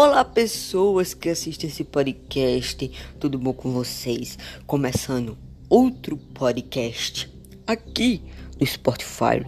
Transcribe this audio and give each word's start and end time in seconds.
Olá, 0.00 0.24
pessoas 0.24 1.12
que 1.12 1.28
assistem 1.28 1.68
esse 1.68 1.82
podcast, 1.82 2.88
tudo 3.18 3.36
bom 3.36 3.52
com 3.52 3.72
vocês? 3.72 4.38
Começando 4.64 5.36
outro 5.68 6.16
podcast 6.16 7.28
aqui 7.66 8.22
no 8.60 8.64
Spotify. 8.64 9.44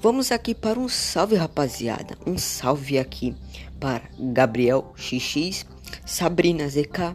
Vamos 0.00 0.32
aqui 0.32 0.54
para 0.54 0.80
um 0.80 0.88
salve, 0.88 1.36
rapaziada. 1.36 2.16
Um 2.26 2.38
salve 2.38 2.98
aqui 2.98 3.36
para 3.78 4.08
Gabriel 4.18 4.94
XX, 4.96 5.66
Sabrina 6.06 6.66
ZK, 6.66 7.14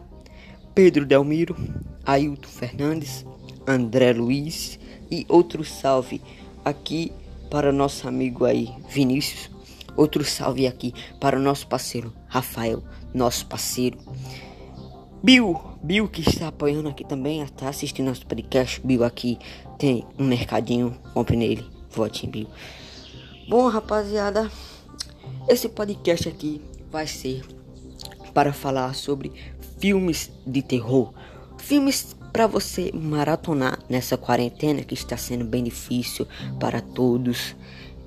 Pedro 0.72 1.04
Delmiro, 1.04 1.56
Ailton 2.04 2.48
Fernandes, 2.48 3.26
André 3.66 4.12
Luiz 4.12 4.78
e 5.10 5.26
outro 5.28 5.64
salve 5.64 6.22
aqui 6.64 7.12
para 7.50 7.72
nosso 7.72 8.06
amigo 8.06 8.44
aí 8.44 8.72
Vinícius 8.88 9.55
Outro 9.96 10.24
salve 10.24 10.66
aqui 10.66 10.92
para 11.20 11.38
o 11.38 11.42
nosso 11.42 11.66
parceiro 11.66 12.12
Rafael, 12.26 12.82
nosso 13.14 13.46
parceiro. 13.46 13.98
Bill, 15.22 15.58
Bill 15.82 16.08
que 16.08 16.20
está 16.20 16.48
apoiando 16.48 16.88
aqui 16.88 17.04
também, 17.04 17.40
está 17.42 17.68
assistindo 17.68 18.06
nosso 18.06 18.26
podcast. 18.26 18.80
Bill 18.84 19.02
aqui 19.04 19.38
tem 19.78 20.04
um 20.18 20.24
mercadinho, 20.24 20.96
compre 21.14 21.36
nele, 21.36 21.64
vote 21.90 22.26
em 22.26 22.30
Bill. 22.30 22.48
Bom, 23.48 23.68
rapaziada, 23.68 24.50
esse 25.48 25.68
podcast 25.68 26.28
aqui 26.28 26.60
vai 26.90 27.06
ser 27.06 27.42
para 28.34 28.52
falar 28.52 28.94
sobre 28.94 29.32
filmes 29.78 30.30
de 30.46 30.62
terror. 30.62 31.12
Filmes 31.58 32.14
para 32.32 32.46
você 32.46 32.92
maratonar 32.92 33.78
nessa 33.88 34.16
quarentena 34.16 34.82
que 34.82 34.94
está 34.94 35.16
sendo 35.16 35.44
bem 35.44 35.64
difícil 35.64 36.26
para 36.60 36.80
todos 36.82 37.56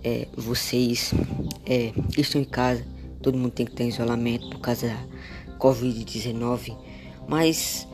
é, 0.03 0.28
vocês 0.36 1.14
é, 1.66 1.92
estão 2.17 2.42
em 2.42 2.45
casa, 2.45 2.86
todo 3.22 3.38
mundo 3.38 3.52
tem 3.52 3.66
que 3.66 3.73
ter 3.73 3.88
isolamento 3.88 4.50
por 4.50 4.59
causa 4.59 4.88
da 4.88 5.58
Covid-19, 5.58 6.75
mas 7.28 7.88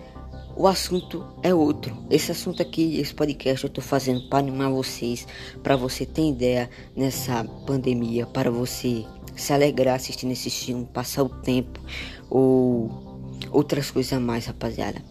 o 0.56 0.68
assunto 0.68 1.26
é 1.44 1.54
outro. 1.54 1.98
Esse 2.10 2.32
assunto 2.32 2.62
aqui, 2.62 2.98
esse 3.00 3.14
podcast 3.14 3.64
eu 3.64 3.68
estou 3.68 3.84
fazendo 3.84 4.30
para 4.30 4.40
animar 4.40 4.70
vocês, 4.70 5.28
para 5.62 5.76
você 5.76 6.06
ter 6.06 6.30
ideia 6.30 6.70
nessa 6.96 7.44
pandemia, 7.66 8.26
para 8.26 8.50
você 8.50 9.06
se 9.36 9.52
alegrar 9.52 9.96
assistindo 9.96 10.32
esse 10.32 10.50
filme, 10.50 10.86
passar 10.86 11.24
o 11.24 11.30
tempo 11.30 11.82
ou 12.30 13.30
outras 13.52 13.92
coisas 13.92 14.14
a 14.14 14.20
mais, 14.20 14.46
rapaziada. 14.46 15.02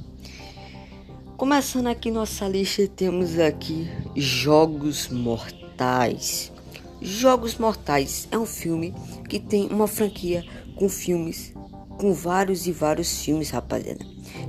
Começando 1.37 1.89
aqui 1.89 2.11
nossa 2.11 2.49
lista, 2.49 2.87
temos 2.89 3.39
aqui 3.39 3.87
Jogos 4.17 5.09
Mortais. 5.09 6.54
Jogos 7.01 7.57
Mortais 7.57 8.29
é 8.31 8.39
um 8.39 8.47
filme 8.47 8.95
que 9.29 9.39
tem 9.39 9.67
uma 9.67 9.87
franquia 9.87 10.45
com 10.77 10.89
filmes, 10.89 11.53
com 11.99 12.13
vários 12.13 12.67
e 12.67 12.73
vários 12.73 13.25
filmes, 13.25 13.51
rapaziada. 13.51 14.05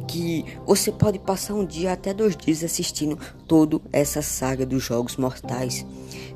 Que 0.08 0.46
você 0.66 0.92
pode 0.92 1.20
passar 1.20 1.54
um 1.54 1.66
dia 1.66 1.92
até 1.92 2.14
dois 2.14 2.36
dias 2.36 2.64
assistindo 2.64 3.18
toda 3.48 3.82
essa 3.92 4.22
saga 4.22 4.66
dos 4.66 4.84
Jogos 4.84 5.18
Mortais. 5.18 5.86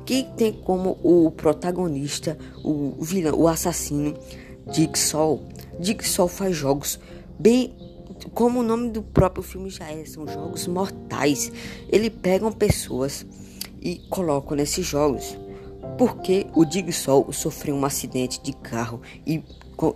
Que 0.04 0.24
tem 0.36 0.52
como 0.52 0.98
o 1.02 1.30
protagonista, 1.30 2.36
o 2.64 2.96
vilão, 3.00 3.38
o 3.38 3.48
assassino, 3.48 4.14
Jigsaw. 4.72 5.40
Jigsaw 5.80 6.28
faz 6.28 6.56
jogos 6.56 6.98
bem 7.38 7.74
como 8.34 8.60
o 8.60 8.62
nome 8.62 8.90
do 8.90 9.02
próprio 9.02 9.42
filme 9.42 9.70
já 9.70 9.90
é, 9.90 10.04
são 10.04 10.26
jogos 10.26 10.66
mortais. 10.66 11.50
Ele 11.88 12.10
pegam 12.10 12.52
pessoas 12.52 13.24
e 13.80 13.96
colocam 14.10 14.56
nesses 14.56 14.84
jogos 14.84 15.36
porque 16.00 16.46
o 16.54 16.64
Digsol 16.64 17.30
sofreu 17.30 17.76
um 17.76 17.84
acidente 17.84 18.40
de 18.42 18.54
carro 18.54 19.02
e, 19.26 19.44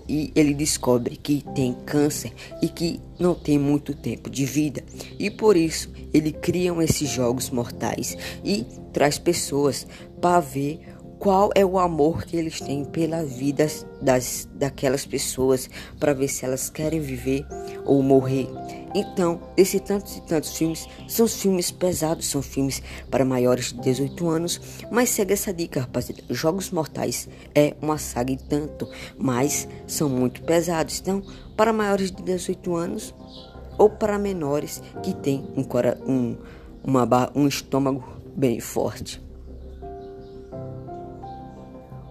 e 0.07 0.31
ele 0.35 0.53
descobre 0.53 1.17
que 1.17 1.43
tem 1.55 1.73
câncer 1.87 2.31
e 2.61 2.69
que 2.69 3.01
não 3.19 3.35
tem 3.35 3.59
muito 3.59 3.95
tempo 3.95 4.29
de 4.29 4.45
vida. 4.45 4.85
E 5.19 5.31
por 5.31 5.57
isso 5.57 5.91
ele 6.13 6.31
cria 6.31 6.75
esses 6.83 7.09
jogos 7.09 7.49
mortais 7.49 8.19
e 8.45 8.67
traz 8.93 9.19
pessoas 9.19 9.87
para 10.21 10.41
ver 10.41 10.79
qual 11.19 11.49
é 11.55 11.65
o 11.65 11.79
amor 11.79 12.25
que 12.25 12.37
eles 12.37 12.61
têm 12.61 12.85
pela 12.85 13.25
vida 13.25 13.67
das, 14.03 14.47
daquelas 14.57 15.07
pessoas 15.07 15.71
para 15.99 16.13
ver 16.13 16.29
se 16.29 16.45
elas 16.45 16.69
querem 16.69 17.01
viver 17.01 17.47
ou 17.87 18.03
morrer. 18.03 18.47
Então, 18.95 19.41
desses 19.57 19.81
tantos 19.81 20.17
e 20.17 20.23
tantos 20.23 20.57
filmes, 20.57 20.89
são 21.09 21.27
filmes 21.27 21.73
pesados, 21.73 22.27
são 22.27 22.41
filmes 22.41 22.81
para 23.11 23.25
maiores 23.25 23.73
de 23.73 23.81
18 23.81 24.29
anos, 24.29 24.61
mas 24.89 25.11
segue 25.11 25.33
essa 25.33 25.53
dica, 25.53 25.81
rapaziada. 25.81 26.23
Jogos 26.31 26.71
Mortais 26.71 27.29
é 27.55 27.75
uma 27.83 27.99
saga 27.99 28.31
e 28.31 28.37
tanto, 28.37 28.89
mas 29.19 29.67
são 29.85 30.09
muito 30.09 30.43
pesados. 30.43 31.01
Então, 31.01 31.23
para 31.57 31.73
maiores 31.73 32.13
de 32.13 32.23
18 32.23 32.77
anos 32.77 33.13
ou 33.77 33.91
para 33.91 34.17
menores 34.17 34.81
que 35.03 35.13
têm 35.13 35.45
um, 35.57 35.67
um, 36.09 36.37
uma, 36.85 37.33
um 37.35 37.49
estômago 37.49 38.05
bem 38.37 38.61
forte. 38.61 39.21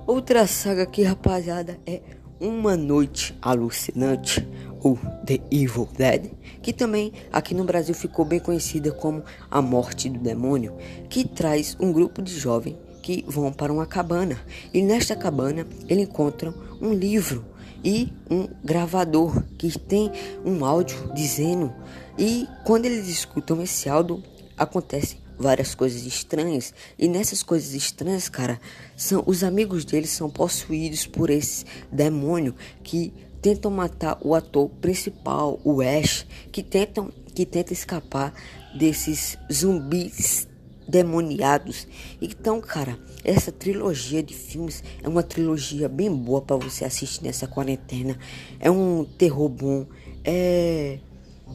Outra 0.06 0.46
saga 0.48 0.84
aqui, 0.84 1.04
rapaziada, 1.04 1.80
é 1.86 2.02
Uma 2.42 2.76
Noite 2.76 3.38
Alucinante 3.42 4.46
ou 4.84 4.98
The 5.26 5.40
Evil 5.50 5.88
Dead, 5.98 6.32
que 6.62 6.74
também 6.74 7.14
aqui 7.32 7.56
no 7.56 7.64
Brasil 7.64 7.96
ficou 7.96 8.26
bem 8.26 8.40
conhecida 8.40 8.92
como 8.92 9.24
A 9.50 9.62
Morte 9.62 10.10
do 10.10 10.20
Demônio, 10.20 10.76
que 11.10 11.28
traz 11.28 11.76
um 11.80 11.92
grupo 11.92 12.22
de 12.22 12.38
jovens 12.38 12.76
que 13.02 13.24
vão 13.28 13.52
para 13.52 13.72
uma 13.72 13.86
cabana. 13.86 14.40
E 14.74 14.82
nesta 14.82 15.16
cabana 15.16 15.66
eles 15.88 16.08
encontram 16.08 16.54
um 16.82 16.94
livro 16.94 17.46
e 17.84 18.12
um 18.30 18.48
gravador 18.64 19.44
que 19.58 19.78
tem 19.78 20.12
um 20.46 20.64
áudio 20.64 21.12
dizendo. 21.14 21.74
E 22.18 22.48
quando 22.66 22.86
eles 22.86 23.08
escutam 23.08 23.62
esse 23.62 23.90
áudio 23.90 24.22
acontece 24.58 25.18
várias 25.38 25.76
coisas 25.76 26.06
estranhas. 26.06 26.74
E 26.98 27.08
nessas 27.08 27.44
coisas 27.44 27.74
estranhas, 27.74 28.30
cara, 28.30 28.60
são 28.96 29.24
os 29.26 29.44
amigos 29.44 29.84
deles 29.84 30.10
são 30.10 30.30
possuídos 30.30 31.06
por 31.06 31.30
esse 31.30 31.66
demônio 31.92 32.56
que 32.82 33.14
tentam 33.44 33.70
matar 33.70 34.18
o 34.22 34.34
ator 34.34 34.70
principal, 34.70 35.60
o 35.66 35.82
Ash, 35.82 36.26
que 36.50 36.64
tentam 36.64 37.12
que 37.36 37.46
tenta 37.46 37.74
escapar 37.74 38.34
desses 38.74 39.38
zumbis 39.52 40.48
demoniados. 40.88 41.88
Então, 42.22 42.62
cara, 42.62 42.98
essa 43.24 43.52
trilogia 43.52 44.24
de 44.24 44.34
filmes 44.34 44.84
é 45.02 45.10
uma 45.10 45.24
trilogia 45.24 45.90
bem 45.90 46.14
boa 46.14 46.42
para 46.42 46.56
você 46.56 46.86
assistir 46.86 47.24
nessa 47.24 47.48
quarentena. 47.48 48.18
É 48.60 48.72
um 48.72 49.04
terror 49.04 49.50
bom, 49.50 49.88
é 50.24 51.00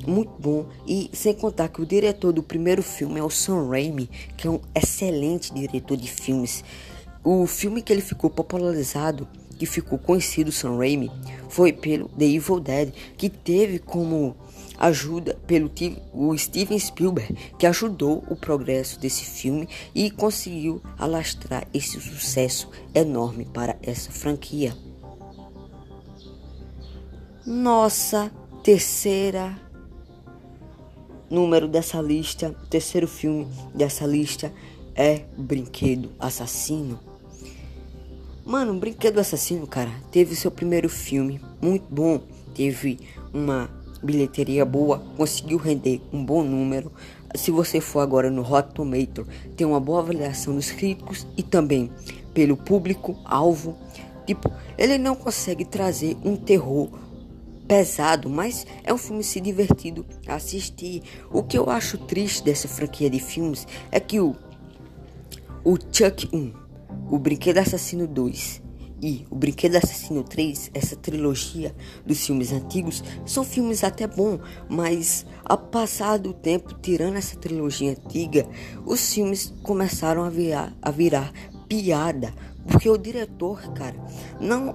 muito 0.06 0.32
bom 0.38 0.69
e 0.87 1.10
sem 1.15 1.32
contar 1.32 1.69
que 1.69 1.81
o 1.81 1.87
diretor 1.87 2.32
do 2.32 2.43
primeiro 2.43 2.82
filme 2.82 3.19
é 3.19 3.22
o 3.22 3.31
Sam 3.31 3.69
Raimi, 3.69 4.10
que 4.37 4.47
é 4.47 4.50
um 4.50 4.60
excelente 4.75 5.54
diretor 5.54 5.97
de 5.97 6.10
filmes. 6.10 6.62
O 7.25 7.47
filme 7.47 7.81
que 7.81 7.93
ele 7.93 8.03
ficou 8.03 8.28
popularizado 8.28 9.27
que 9.58 9.66
ficou 9.66 9.98
conhecido 9.98 10.52
Sam 10.52 10.76
Raimi 10.78 11.10
foi 11.48 11.72
pelo 11.72 12.08
The 12.10 12.24
Evil 12.24 12.60
Dead, 12.60 12.92
que 13.16 13.28
teve 13.28 13.78
como 13.78 14.36
ajuda 14.78 15.36
pelo 15.46 15.70
o 16.12 16.36
Steven 16.38 16.78
Spielberg, 16.78 17.34
que 17.58 17.66
ajudou 17.66 18.24
o 18.28 18.36
progresso 18.36 19.00
desse 19.00 19.24
filme 19.24 19.68
e 19.94 20.10
conseguiu 20.10 20.80
alastrar 20.97 21.66
esse 21.74 22.00
sucesso 22.00 22.70
enorme 22.94 23.44
para 23.44 23.76
essa 23.82 24.12
franquia. 24.12 24.74
Nossa 27.44 28.30
terceira 28.62 29.59
número 31.30 31.68
dessa 31.68 32.00
lista, 32.00 32.54
terceiro 32.71 33.06
filme 33.06 33.47
dessa 33.74 34.06
lista 34.06 34.53
é 34.94 35.24
Brinquedo 35.36 36.10
Assassino. 36.18 36.98
Mano, 38.48 38.72
Brinquedo 38.72 39.18
Assassino, 39.18 39.66
cara, 39.66 39.91
teve 40.10 40.34
seu 40.34 40.50
primeiro 40.50 40.89
filme 40.89 41.39
muito 41.60 41.84
bom, 41.91 42.18
teve 42.54 42.98
uma 43.30 43.68
bilheteria 44.03 44.65
boa, 44.65 45.04
conseguiu 45.18 45.59
render 45.59 46.00
um 46.10 46.24
bom 46.24 46.42
número. 46.42 46.91
Se 47.34 47.50
você 47.50 47.78
for 47.78 48.00
agora 48.00 48.30
no 48.30 48.41
Hot 48.41 48.72
Tomato, 48.72 49.28
tem 49.54 49.66
uma 49.66 49.78
boa 49.78 50.00
avaliação 50.00 50.54
dos 50.54 50.71
críticos 50.71 51.27
e 51.36 51.42
também 51.42 51.92
pelo 52.33 52.56
público 52.56 53.21
alvo. 53.22 53.77
Tipo, 54.27 54.50
ele 54.78 54.97
não 54.97 55.15
consegue 55.15 55.66
trazer 55.66 56.16
um 56.24 56.34
terror 56.34 56.89
pesado, 57.66 58.30
mas 58.30 58.66
é 58.83 58.95
um 58.95 58.98
filme 58.98 59.22
se 59.22 59.42
divertido 59.42 60.06
assistir. 60.27 61.03
O 61.30 61.42
que 61.42 61.59
eu 61.59 61.68
acho 61.68 61.98
triste 61.98 62.42
dessa 62.42 62.66
franquia 62.66 63.10
de 63.10 63.21
filmes 63.21 63.66
é 63.92 64.00
que 64.00 64.18
o 64.18 64.34
o 65.62 65.77
Chuck 65.92 66.27
1 66.33 66.58
o 67.10 67.19
Brinquedo 67.19 67.59
Assassino 67.59 68.07
2 68.07 68.69
e 69.01 69.25
O 69.31 69.37
Brinquedo 69.37 69.77
Assassino 69.77 70.25
3, 70.25 70.72
essa 70.75 70.97
trilogia 70.97 71.75
dos 72.05 72.27
filmes 72.27 72.53
antigos, 72.53 73.03
são 73.25 73.45
filmes 73.45 73.84
até 73.84 74.07
bons, 74.07 74.41
mas 74.69 75.25
a 75.45 75.57
passar 75.57 76.19
do 76.19 76.33
tempo, 76.33 76.75
tirando 76.75 77.16
essa 77.16 77.37
trilogia 77.37 77.93
antiga, 77.93 78.47
os 78.84 79.13
filmes 79.13 79.55
começaram 79.63 80.25
a 80.25 80.31
virar, 80.31 80.77
a 80.83 80.91
virar 80.91 81.33
piada, 81.69 82.34
porque 82.66 82.91
o 82.91 82.99
diretor, 82.99 83.72
cara, 83.72 83.97
não 84.41 84.75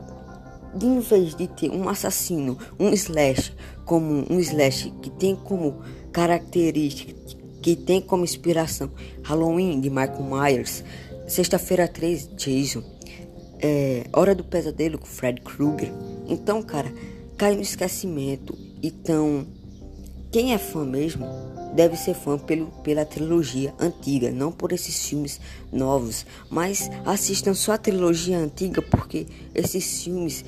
em 0.82 1.00
vez 1.00 1.36
de 1.36 1.48
ter 1.48 1.70
um 1.70 1.88
assassino, 1.88 2.58
um 2.80 2.90
slash, 2.90 3.54
como 3.86 4.26
um 4.30 4.40
slash 4.40 4.92
que 5.02 5.10
tem 5.10 5.36
como 5.36 5.82
característica, 6.12 7.14
que 7.62 7.76
tem 7.76 8.02
como 8.02 8.24
inspiração 8.24 8.90
Halloween 9.24 9.80
de 9.80 9.90
Michael 9.90 10.24
Myers, 10.24 10.84
Sexta-feira 11.34 11.88
3, 11.88 12.30
Jason, 12.38 12.84
é, 13.60 14.06
Hora 14.14 14.36
do 14.36 14.44
Pesadelo 14.44 15.00
com 15.00 15.08
Fred 15.08 15.42
Krueger. 15.42 15.92
Então, 16.28 16.62
cara, 16.62 16.94
cai 17.36 17.56
no 17.56 17.62
esquecimento. 17.64 18.56
Então, 18.84 19.44
quem 20.32 20.54
é 20.54 20.60
fã 20.60 20.86
mesmo 20.86 21.26
deve 21.74 21.98
ser 21.98 22.14
fã 22.14 22.38
pelo, 22.38 22.68
pela 22.84 23.04
trilogia 23.04 23.74
antiga, 23.80 24.30
não 24.30 24.52
por 24.52 24.74
esses 24.74 25.08
filmes 25.08 25.42
novos. 25.72 26.24
Mas 26.52 26.88
assistam 27.04 27.56
só 27.56 27.72
a 27.72 27.78
trilogia 27.80 28.38
antiga, 28.38 28.80
porque 28.80 29.26
esses 29.56 30.04
filmes 30.04 30.46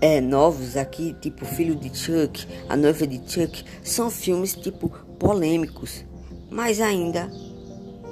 é, 0.00 0.20
novos 0.20 0.76
aqui, 0.76 1.16
tipo 1.20 1.44
Filho 1.44 1.74
de 1.74 1.88
Chuck, 1.98 2.46
A 2.68 2.76
Noiva 2.76 3.08
de 3.08 3.20
Chuck, 3.28 3.64
são 3.82 4.08
filmes 4.08 4.54
tipo 4.54 4.88
polêmicos, 5.18 6.04
mas 6.48 6.80
ainda 6.80 7.28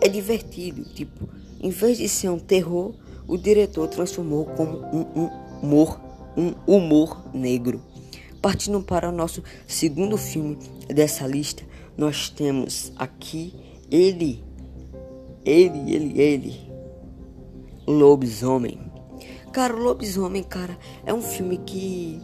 é 0.00 0.08
divertido. 0.08 0.82
Tipo, 0.87 1.35
em 1.60 1.70
vez 1.70 1.98
de 1.98 2.08
ser 2.08 2.28
um 2.28 2.38
terror, 2.38 2.94
o 3.26 3.36
diretor 3.36 3.88
transformou 3.88 4.44
como 4.44 4.78
um, 4.86 5.22
um 5.22 5.30
humor, 5.62 6.00
um 6.36 6.54
humor 6.66 7.24
negro. 7.34 7.82
Partindo 8.40 8.80
para 8.82 9.08
o 9.08 9.12
nosso 9.12 9.42
segundo 9.66 10.16
filme 10.16 10.58
dessa 10.88 11.26
lista, 11.26 11.64
nós 11.96 12.28
temos 12.28 12.92
aqui 12.96 13.52
ele, 13.90 14.44
ele, 15.44 15.94
ele, 15.94 16.20
ele, 16.20 16.60
Lobisomem. 17.86 18.78
Cara, 19.52 19.74
o 19.74 19.78
Lobisomem, 19.78 20.42
cara, 20.42 20.78
é 21.04 21.14
um 21.14 21.22
filme 21.22 21.58
que 21.58 22.20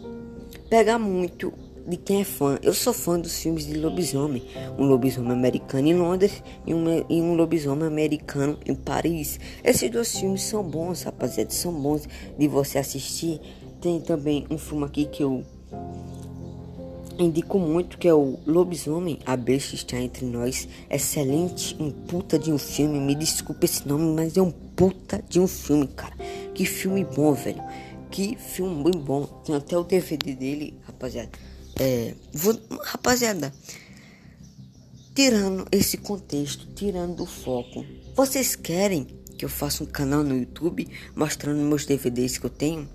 pega 0.69 0.99
muito 0.99 1.53
de 1.87 1.97
quem 1.97 2.21
é 2.21 2.25
fã. 2.25 2.59
Eu 2.63 2.75
sou 2.75 2.93
fã 2.93 3.19
dos 3.19 3.39
filmes 3.39 3.67
de 3.67 3.75
lobisomem. 3.75 4.43
Um 4.79 4.85
lobisomem 4.85 5.33
americano 5.33 5.89
em 5.89 5.95
Londres 5.95 6.43
e 6.67 6.75
um, 6.75 7.05
e 7.09 7.21
um 7.21 7.35
lobisomem 7.35 7.87
americano 7.87 8.59
em 8.67 8.75
Paris. 8.75 9.39
Esses 9.65 9.91
dois 9.91 10.17
filmes 10.17 10.43
são 10.43 10.63
bons, 10.63 11.03
rapaziada. 11.03 11.51
São 11.51 11.73
bons 11.73 12.09
de 12.39 12.49
você 12.49 12.79
assistir. 12.79 13.41
Tem 13.81 14.01
também 14.01 14.47
um 14.51 14.59
filme 14.59 14.85
aqui 14.85 15.07
que 15.07 15.23
eu 15.23 15.45
indico 17.19 17.59
muito 17.59 17.99
que 17.99 18.09
é 18.09 18.15
o 18.15 18.39
Lobisomem, 18.47 19.19
a 19.25 19.37
Besta 19.37 19.75
está 19.75 19.99
entre 19.99 20.25
nós. 20.25 20.69
Excelente, 20.91 21.77
um 21.79 21.91
puta 21.91 22.39
de 22.39 22.53
um 22.53 22.59
filme. 22.59 22.99
Me 22.99 23.15
desculpe 23.15 23.65
esse 23.65 23.87
nome, 23.87 24.15
mas 24.15 24.37
é 24.37 24.43
um 24.43 24.51
puta 24.51 25.23
de 25.29 25.41
um 25.41 25.47
filme, 25.47 25.87
cara. 25.87 26.15
Que 26.55 26.65
filme 26.65 27.05
bom, 27.05 27.33
velho. 27.33 27.63
Que 28.11 28.37
filme 28.37 28.91
bom. 28.93 29.25
Tem 29.45 29.55
até 29.55 29.77
o 29.77 29.85
DVD 29.85 30.35
dele, 30.35 30.79
rapaziada. 30.87 31.31
É, 31.85 32.15
vou, 32.33 32.57
rapaziada, 32.81 33.53
tirando 35.17 35.67
esse 35.73 35.97
contexto, 35.97 36.65
tirando 36.77 37.25
o 37.25 37.27
foco, 37.27 37.85
vocês 38.15 38.55
querem 38.55 39.05
que 39.37 39.45
eu 39.45 39.49
faça 39.49 39.83
um 39.83 39.87
canal 39.89 40.23
no 40.23 40.39
YouTube 40.39 40.87
mostrando 41.17 41.59
meus 41.59 41.85
DVDs 41.85 42.39
que 42.39 42.47
eu 42.47 42.51
tenho? 42.51 42.89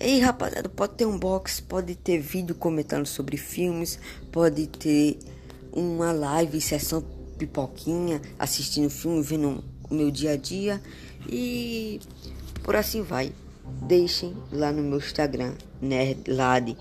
E 0.00 0.18
rapaziada, 0.18 0.68
pode 0.68 0.94
ter 0.94 1.06
um 1.06 1.16
box, 1.16 1.60
pode 1.60 1.94
ter 1.94 2.18
vídeo 2.18 2.56
comentando 2.56 3.06
sobre 3.06 3.36
filmes, 3.36 4.00
pode 4.32 4.66
ter 4.66 5.20
uma 5.72 6.10
live, 6.10 6.60
sessão 6.60 7.04
pipoquinha, 7.38 8.20
assistindo 8.36 8.90
filme, 8.90 9.22
vendo 9.22 9.62
o 9.88 9.94
meu 9.94 10.10
dia 10.10 10.32
a 10.32 10.36
dia 10.36 10.82
e 11.30 12.00
por 12.64 12.74
assim 12.74 13.02
vai. 13.02 13.32
Deixem 13.82 14.36
lá 14.50 14.72
no 14.72 14.82
meu 14.82 14.98
Instagram, 14.98 15.54
Nerdlad. 15.80 16.76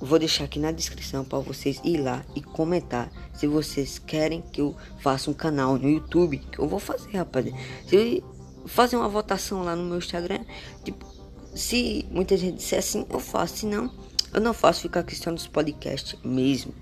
Vou 0.00 0.18
deixar 0.18 0.44
aqui 0.44 0.58
na 0.58 0.72
descrição 0.72 1.24
para 1.24 1.40
vocês 1.40 1.80
ir 1.84 1.98
lá 1.98 2.24
e 2.34 2.40
comentar 2.40 3.10
se 3.34 3.46
vocês 3.46 3.98
querem 3.98 4.40
que 4.40 4.60
eu 4.60 4.74
faça 5.00 5.30
um 5.30 5.34
canal 5.34 5.78
no 5.78 5.88
YouTube, 5.88 6.38
que 6.38 6.58
eu 6.58 6.66
vou 6.66 6.78
fazer, 6.78 7.16
rapaziada. 7.16 7.58
Se 7.86 8.24
fazer 8.66 8.96
uma 8.96 9.08
votação 9.08 9.62
lá 9.62 9.76
no 9.76 9.84
meu 9.84 9.98
Instagram, 9.98 10.40
tipo 10.82 11.04
se 11.54 12.06
muita 12.10 12.36
gente 12.36 12.56
disser 12.56 12.78
assim, 12.78 13.06
eu 13.10 13.20
faço. 13.20 13.58
Se 13.58 13.66
não, 13.66 13.90
eu 14.32 14.40
não 14.40 14.54
faço 14.54 14.82
ficar 14.82 15.02
questão 15.02 15.34
dos 15.34 15.46
podcasts 15.46 16.18
mesmo. 16.24 16.72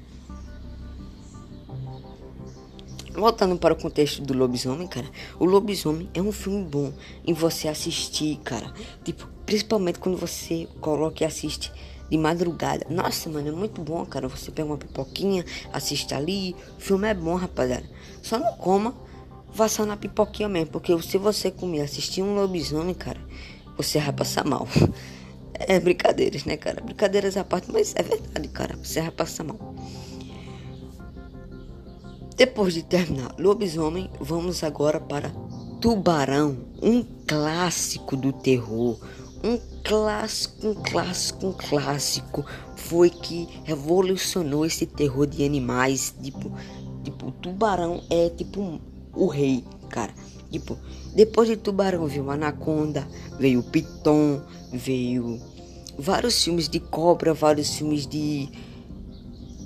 Voltando 3.13 3.57
para 3.57 3.75
o 3.75 3.77
contexto 3.77 4.23
do 4.23 4.33
lobisomem, 4.33 4.87
cara. 4.87 5.09
O 5.41 5.45
lobisomem 5.45 6.09
é 6.15 6.23
um 6.23 6.31
filme 6.31 6.65
bom 6.65 6.93
em 7.27 7.33
você 7.33 7.67
assistir, 7.67 8.39
cara. 8.45 8.73
Tipo, 9.03 9.27
principalmente 9.45 9.99
quando 9.99 10.17
você 10.17 10.69
coloca 10.81 11.25
e 11.25 11.27
assiste 11.27 11.73
de 12.11 12.17
madrugada. 12.17 12.87
Nossa, 12.89 13.29
mano, 13.29 13.49
é 13.49 13.53
muito 13.53 13.83
bom, 13.83 14.05
cara. 14.07 14.29
Você 14.29 14.51
pega 14.51 14.69
uma 14.69 14.77
pipoquinha, 14.79 15.45
assiste 15.73 16.15
ali. 16.15 16.55
O 16.77 16.81
filme 16.81 17.09
é 17.09 17.15
bom, 17.15 17.35
rapaziada. 17.35 17.89
Só 18.23 18.39
não 18.39 18.53
coma, 18.57 18.95
vá 19.53 19.69
só 19.69 19.85
na 19.85 19.97
pipoquinha 19.97 20.49
mesmo. 20.49 20.71
Porque 20.71 20.97
se 21.03 21.19
você 21.19 21.51
comer 21.51 21.83
assistir 21.83 22.23
um 22.23 22.35
lobisomem, 22.35 22.95
cara, 22.95 23.21
você 23.77 23.99
vai 23.99 24.13
passar 24.13 24.45
mal. 24.45 24.67
É 25.61 25.81
brincadeiras, 25.81 26.45
né, 26.45 26.57
cara? 26.57 26.81
Brincadeiras 26.81 27.37
à 27.37 27.43
parte, 27.43 27.69
mas 27.73 27.93
é 27.97 28.03
verdade, 28.05 28.47
cara. 28.47 28.79
Você 28.81 29.01
vai 29.01 29.11
passar 29.11 29.43
mal. 29.43 29.59
Depois 32.37 32.73
de 32.73 32.85
terminar 32.85 33.35
Lobisomem, 33.37 34.09
vamos 34.21 34.63
agora 34.63 35.01
para 35.01 35.33
Tubarão, 35.81 36.57
um 36.81 37.05
clássico 37.27 38.17
do 38.17 38.33
terror. 38.33 38.97
Um 39.43 39.59
clássico, 39.85 40.69
um 40.69 40.75
clássico, 40.75 41.47
um 41.47 41.53
clássico. 41.53 42.45
Foi 42.77 43.09
que 43.11 43.49
revolucionou 43.65 44.67
esse 44.67 44.87
terror 44.87 45.27
de 45.27 45.45
animais. 45.45 46.15
Tipo, 46.23 46.53
tipo, 47.05 47.31
Tubarão 47.33 48.03
é 48.11 48.29
tipo 48.31 48.81
o 49.15 49.27
rei, 49.27 49.65
cara. 49.89 50.13
Tipo, 50.51 50.79
depois 51.15 51.49
de 51.49 51.57
Tubarão 51.57 52.07
veio 52.07 52.31
Anaconda, 52.31 53.07
veio 53.39 53.63
Piton, 53.63 54.41
veio 54.73 55.41
vários 55.99 56.43
filmes 56.43 56.69
de 56.69 56.81
cobra, 56.81 57.35
vários 57.35 57.75
filmes 57.75 58.07
de 58.07 58.49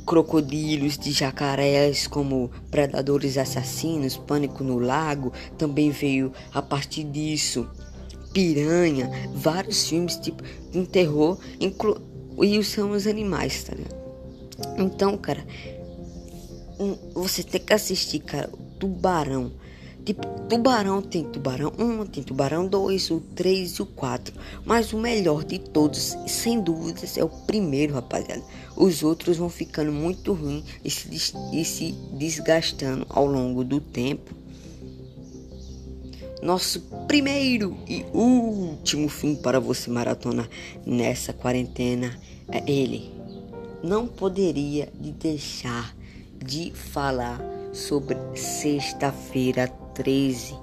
crocodilos, 0.06 0.99
de 0.99 1.12
jacarés 1.12 2.06
como 2.06 2.50
predadores 2.70 3.38
assassinos, 3.38 4.16
pânico 4.16 4.64
no 4.64 4.78
lago, 4.78 5.32
também 5.56 5.90
veio 5.90 6.32
a 6.52 6.61
partir 6.61 7.04
disso 7.04 7.68
piranha, 8.32 9.10
vários 9.34 9.88
filmes 9.88 10.16
tipo 10.16 10.42
um 10.74 10.84
terror, 10.84 11.38
inclu 11.60 12.00
e 12.40 12.62
são 12.64 12.92
os 12.92 13.06
animais, 13.06 13.64
tá 13.64 13.74
ligado? 13.74 14.02
Então, 14.78 15.16
cara, 15.18 15.44
um, 16.78 16.96
você 17.14 17.42
tem 17.42 17.60
que 17.60 17.72
assistir, 17.72 18.20
cara, 18.20 18.50
Tubarão. 18.78 19.52
Tipo, 20.04 20.26
Tubarão 20.48 21.00
tem 21.00 21.22
Tubarão 21.24 21.72
1, 21.78 22.06
tem 22.06 22.22
Tubarão 22.24 22.66
2, 22.66 23.10
o 23.12 23.20
3 23.20 23.70
e 23.70 23.82
o 23.82 23.86
4. 23.86 24.34
Mas 24.64 24.92
o 24.92 24.98
melhor 24.98 25.44
de 25.44 25.60
todos, 25.60 26.16
sem 26.26 26.60
dúvidas, 26.60 27.16
é 27.16 27.22
o 27.22 27.28
primeiro, 27.28 27.94
rapaziada. 27.94 28.42
Os 28.76 29.04
outros 29.04 29.36
vão 29.36 29.48
ficando 29.48 29.92
muito 29.92 30.32
ruins 30.32 30.64
e 30.84 30.90
se, 30.90 31.34
e 31.52 31.64
se 31.64 31.92
desgastando 32.18 33.06
ao 33.08 33.26
longo 33.26 33.62
do 33.62 33.80
tempo. 33.80 34.41
Nosso 36.42 36.80
primeiro 37.06 37.78
e 37.87 38.04
último 38.12 39.08
filme 39.08 39.37
para 39.37 39.61
você 39.61 39.88
maratona 39.88 40.49
nessa 40.84 41.32
quarentena 41.32 42.18
é 42.49 42.68
ele. 42.68 43.12
Não 43.80 44.08
poderia 44.08 44.92
deixar 44.99 45.94
de 46.44 46.72
falar 46.72 47.40
sobre 47.72 48.16
sexta-feira 48.34 49.68
13. 49.94 50.56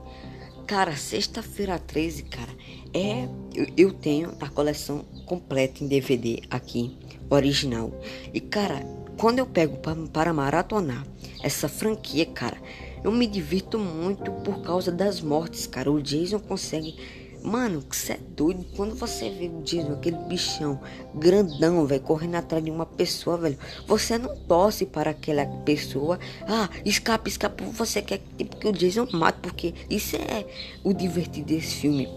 Cara, 0.68 0.98
sexta-feira 0.98 1.80
13, 1.80 2.24
cara, 2.24 2.52
é. 2.94 3.30
Eu, 3.56 3.68
eu, 3.78 3.94
tenho 3.94 4.34
a 4.42 4.50
coleção 4.50 5.06
completa 5.26 5.82
em 5.82 5.88
DVD 5.88 6.42
aqui, 6.50 6.98
original. 7.30 7.90
E, 8.34 8.42
cara, 8.42 8.86
quando 9.18 9.40
eu 9.40 9.46
pego 9.46 9.78
pra, 9.78 9.96
para 9.96 10.34
maratonar 10.34 11.08
essa 11.42 11.70
franquia, 11.70 12.26
cara, 12.26 12.58
eu 13.04 13.12
me 13.12 13.28
divirto 13.28 13.78
muito 13.78 14.32
por 14.44 14.62
causa 14.62 14.92
das 14.92 15.22
mortes, 15.22 15.68
cara. 15.68 15.92
O 15.92 16.02
Jason 16.02 16.40
consegue 16.40 16.96
Mano, 17.44 17.84
você 17.90 18.14
é 18.14 18.18
doido. 18.18 18.66
Quando 18.76 18.96
você 18.96 19.30
vê 19.30 19.48
o 19.48 19.62
Jason, 19.62 19.94
aquele 19.94 20.18
bichão 20.18 20.80
grandão, 21.16 21.86
velho, 21.86 22.02
correndo 22.02 22.36
atrás 22.36 22.64
de 22.64 22.70
uma 22.70 22.86
pessoa, 22.86 23.38
velho, 23.38 23.58
você 23.88 24.18
não 24.18 24.36
torce 24.36 24.86
para 24.86 25.12
aquela 25.12 25.46
pessoa. 25.64 26.20
Ah, 26.48 26.70
escapa, 26.84 27.30
escapa. 27.30 27.64
Você 27.64 28.02
quer 28.02 28.22
tipo, 28.38 28.58
que 28.58 28.68
o 28.68 28.74
Jason 28.74 29.08
mate, 29.14 29.40
porque 29.42 29.74
isso 29.90 30.18
é 30.18 30.46
o 30.84 30.94
divertido 30.94 31.48
desse 31.48 31.76
filme. 31.76 32.10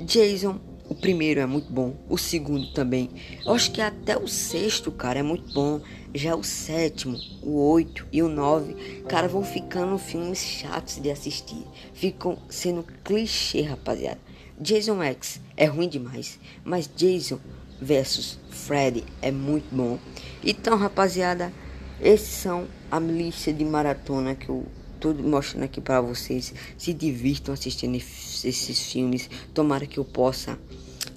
Jason, 0.00 0.58
o 0.88 0.94
primeiro 0.94 1.40
é 1.40 1.46
muito 1.46 1.72
bom, 1.72 1.94
o 2.08 2.18
segundo 2.18 2.72
também. 2.72 3.08
Eu 3.44 3.54
acho 3.54 3.72
que 3.72 3.80
até 3.80 4.16
o 4.16 4.28
sexto, 4.28 4.92
cara, 4.92 5.20
é 5.20 5.22
muito 5.22 5.52
bom. 5.52 5.80
Já 6.14 6.36
o 6.36 6.44
sétimo, 6.44 7.18
o 7.42 7.58
oito 7.70 8.06
e 8.12 8.22
o 8.22 8.28
nove, 8.28 8.74
cara, 9.08 9.26
vão 9.26 9.42
ficando 9.42 9.98
filmes 9.98 10.38
chatos 10.38 11.00
de 11.00 11.10
assistir. 11.10 11.64
Ficam 11.92 12.38
sendo 12.48 12.84
clichê, 13.02 13.62
rapaziada. 13.62 14.20
Jason 14.60 15.02
X 15.02 15.40
é 15.56 15.64
ruim 15.64 15.88
demais, 15.88 16.38
mas 16.64 16.88
Jason 16.94 17.40
versus 17.80 18.38
Freddy 18.50 19.04
é 19.20 19.32
muito 19.32 19.74
bom. 19.74 19.98
Então, 20.44 20.76
rapaziada, 20.76 21.52
esses 22.00 22.28
são 22.28 22.66
a 22.90 22.98
lista 23.00 23.52
de 23.52 23.64
maratona 23.64 24.34
que 24.34 24.48
eu 24.48 24.64
tô 25.04 25.12
mostrando 25.12 25.64
aqui 25.64 25.82
para 25.82 26.00
vocês. 26.00 26.54
Se 26.78 26.94
divirtam 26.94 27.52
assistindo 27.52 27.94
esses 27.94 28.80
filmes. 28.90 29.28
Tomara 29.52 29.86
que 29.86 29.98
eu 29.98 30.04
possa 30.04 30.58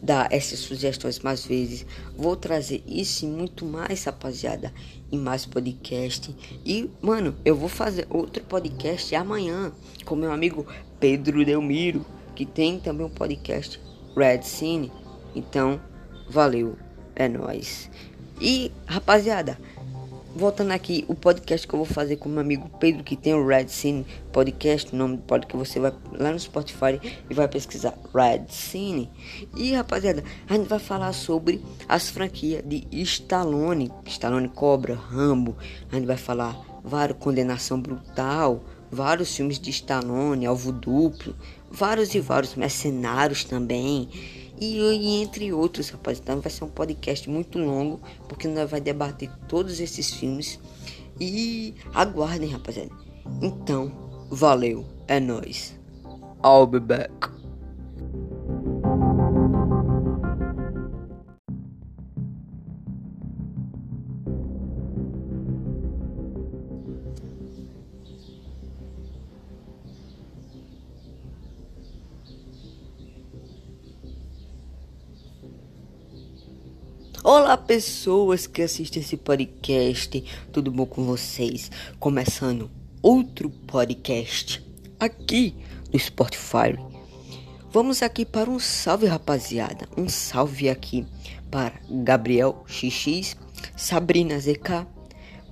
dar 0.03 0.27
essas 0.29 0.59
sugestões 0.59 1.19
mais 1.19 1.45
vezes. 1.45 1.85
Vou 2.17 2.35
trazer 2.35 2.83
isso 2.85 3.23
e 3.23 3.29
muito 3.29 3.65
mais, 3.65 4.03
rapaziada, 4.03 4.73
em 5.09 5.17
mais 5.17 5.45
podcast. 5.45 6.35
E, 6.65 6.89
mano, 7.01 7.33
eu 7.45 7.55
vou 7.55 7.69
fazer 7.69 8.05
outro 8.09 8.43
podcast 8.43 9.15
amanhã 9.15 9.71
com 10.03 10.15
meu 10.15 10.33
amigo 10.33 10.67
Pedro 10.99 11.45
Delmiro, 11.45 12.05
que 12.35 12.45
tem 12.45 12.79
também 12.79 13.05
um 13.05 13.09
podcast 13.09 13.79
Red 14.17 14.41
Cine. 14.41 14.91
Então, 15.33 15.79
valeu, 16.29 16.75
é 17.15 17.29
nós. 17.29 17.89
E, 18.41 18.69
rapaziada, 18.85 19.57
voltando 20.37 20.71
aqui, 20.71 21.03
o 21.07 21.15
podcast 21.15 21.67
que 21.67 21.73
eu 21.73 21.77
vou 21.77 21.85
fazer 21.85 22.17
com 22.17 22.29
meu 22.29 22.41
amigo 22.41 22.69
Pedro, 22.79 23.03
que 23.03 23.15
tem 23.15 23.33
o 23.33 23.45
Red 23.45 23.67
Cine 23.69 24.05
Podcast, 24.31 24.93
o 24.93 24.95
nome 24.95 25.17
do 25.17 25.23
podcast, 25.23 25.57
você 25.57 25.79
vai 25.79 25.91
lá 26.11 26.31
no 26.31 26.39
Spotify 26.39 27.01
e 27.27 27.33
vai 27.33 27.47
pesquisar 27.47 27.97
Red 28.13 28.45
Cine. 28.49 29.09
E 29.55 29.73
rapaziada, 29.73 30.23
a 30.47 30.53
gente 30.53 30.67
vai 30.67 30.77
falar 30.77 31.11
sobre 31.13 31.63
as 31.89 32.09
franquias 32.09 32.63
de 32.63 32.87
Stallone, 32.91 33.91
Stallone 34.05 34.47
Cobra, 34.47 34.93
Rambo. 34.93 35.57
A 35.91 35.95
gente 35.95 36.05
vai 36.05 36.17
falar 36.17 36.55
vários 36.83 37.17
Condenação 37.17 37.81
Brutal, 37.81 38.63
vários 38.91 39.35
filmes 39.35 39.59
de 39.59 39.71
Stallone, 39.71 40.45
Alvo 40.45 40.71
Duplo, 40.71 41.35
vários 41.71 42.13
e 42.13 42.19
vários 42.19 42.55
mercenários 42.55 43.43
também. 43.43 44.09
E, 44.59 44.77
e, 44.77 45.21
entre 45.21 45.53
outros, 45.53 45.89
rapaz. 45.89 46.19
Então 46.19 46.41
vai 46.41 46.51
ser 46.51 46.63
um 46.63 46.69
podcast 46.69 47.29
muito 47.29 47.59
longo, 47.59 47.99
porque 48.27 48.47
nós 48.47 48.69
vai 48.69 48.81
debater 48.81 49.29
todos 49.47 49.79
esses 49.79 50.11
filmes. 50.11 50.59
E 51.19 51.73
aguardem, 51.93 52.49
rapaziada. 52.49 52.91
Então, 53.41 53.91
valeu, 54.29 54.85
é 55.07 55.19
nóis. 55.19 55.77
I'll 56.43 56.67
be 56.67 56.79
back. 56.79 57.36
Olá, 77.29 77.57
pessoas 77.57 78.47
que 78.47 78.61
assistem 78.61 79.01
esse 79.01 79.17
podcast, 79.17 80.23
tudo 80.49 80.71
bom 80.71 80.85
com 80.85 81.03
vocês? 81.03 81.69
Começando 81.99 82.71
outro 83.01 83.49
podcast 83.49 84.65
aqui 84.97 85.53
no 85.91 85.99
Spotify. 85.99 86.79
Vamos 87.69 88.01
aqui 88.01 88.23
para 88.23 88.49
um 88.49 88.57
salve, 88.59 89.07
rapaziada. 89.07 89.89
Um 89.97 90.07
salve 90.07 90.69
aqui 90.69 91.05
para 91.51 91.73
Gabriel 91.89 92.63
XX, 92.65 93.35
Sabrina 93.75 94.39
ZK, 94.39 94.87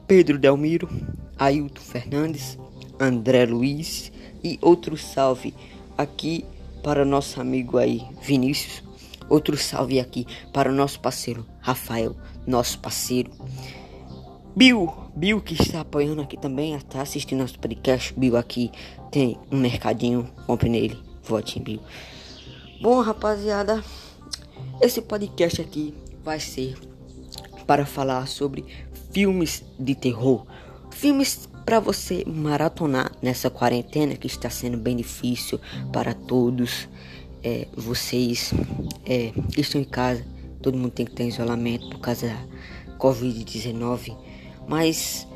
Pedro 0.07 0.39
Delmiro, 0.39 0.87
Ailton 1.37 1.81
Fernandes, 1.81 2.57
André 2.97 3.45
Luiz 3.47 4.13
e 4.41 4.57
outro 4.61 4.95
salve 4.95 5.53
aqui 5.97 6.45
para 6.81 7.03
nosso 7.03 7.41
amigo 7.41 7.77
aí, 7.77 8.01
Vinícius 8.21 8.81
Outro 9.29 9.57
salve 9.57 9.99
aqui 9.99 10.25
para 10.53 10.71
o 10.71 10.75
nosso 10.75 10.99
parceiro 10.99 11.45
Rafael, 11.59 12.15
nosso 12.45 12.79
parceiro. 12.79 13.31
Bill, 14.55 14.93
Bill 15.15 15.41
que 15.41 15.53
está 15.53 15.81
apoiando 15.81 16.21
aqui 16.21 16.37
também, 16.37 16.75
está 16.75 17.01
assistindo 17.01 17.39
nosso 17.39 17.59
podcast. 17.59 18.13
Bill 18.17 18.37
aqui 18.37 18.71
tem 19.11 19.37
um 19.51 19.57
mercadinho, 19.57 20.29
compre 20.45 20.69
nele, 20.69 20.97
vote 21.23 21.59
em 21.59 21.63
Bill. 21.63 21.81
Bom, 22.81 23.01
rapaziada, 23.01 23.83
esse 24.81 25.01
podcast 25.01 25.61
aqui 25.61 25.93
vai 26.23 26.39
ser 26.39 26.77
para 27.65 27.85
falar 27.85 28.27
sobre 28.27 28.65
filmes 29.11 29.63
de 29.79 29.95
terror. 29.95 30.45
Filmes 30.91 31.49
para 31.65 31.79
você 31.79 32.23
maratonar 32.25 33.11
nessa 33.21 33.49
quarentena 33.49 34.15
que 34.15 34.27
está 34.27 34.49
sendo 34.49 34.77
bem 34.77 34.95
difícil 34.95 35.59
para 35.91 36.13
todos 36.13 36.87
é, 37.45 37.67
vocês 37.75 38.51
é, 39.05 39.31
estão 39.55 39.79
em 39.79 39.85
casa, 39.85 40.25
todo 40.63 40.75
mundo 40.75 40.89
tem 40.89 41.05
que 41.05 41.11
ter 41.11 41.27
isolamento 41.27 41.87
por 41.91 41.99
causa 41.99 42.27
da 42.27 42.97
Covid-19, 42.97 44.17
mas 44.67 45.27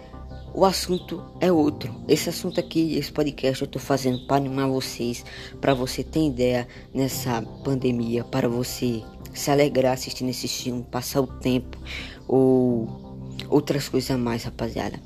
o 0.56 0.66
assunto 0.66 1.24
é 1.40 1.52
outro. 1.52 1.94
Esse 2.08 2.30
assunto 2.30 2.60
aqui, 2.60 2.96
esse 2.98 3.12
podcast 3.12 3.62
eu 3.62 3.68
tô 3.68 3.78
fazendo 3.78 4.26
para 4.26 4.38
animar 4.38 4.68
vocês, 4.68 5.24
para 5.62 5.76
você 5.76 6.04
ter 6.04 6.26
ideia 6.26 6.68
nessa 6.92 7.44
pandemia, 7.64 8.24
para 8.24 8.50
você 8.50 9.04
se 9.32 9.52
alegrar 9.52 9.94
assistindo 9.94 10.30
esse 10.30 10.48
filme, 10.48 10.82
passar 10.82 11.22
o 11.22 11.28
tempo 11.28 11.78
ou 12.28 12.90
outras 13.48 13.88
coisas 13.88 14.10
a 14.10 14.18
mais, 14.18 14.44
rapaziada. 14.46 15.00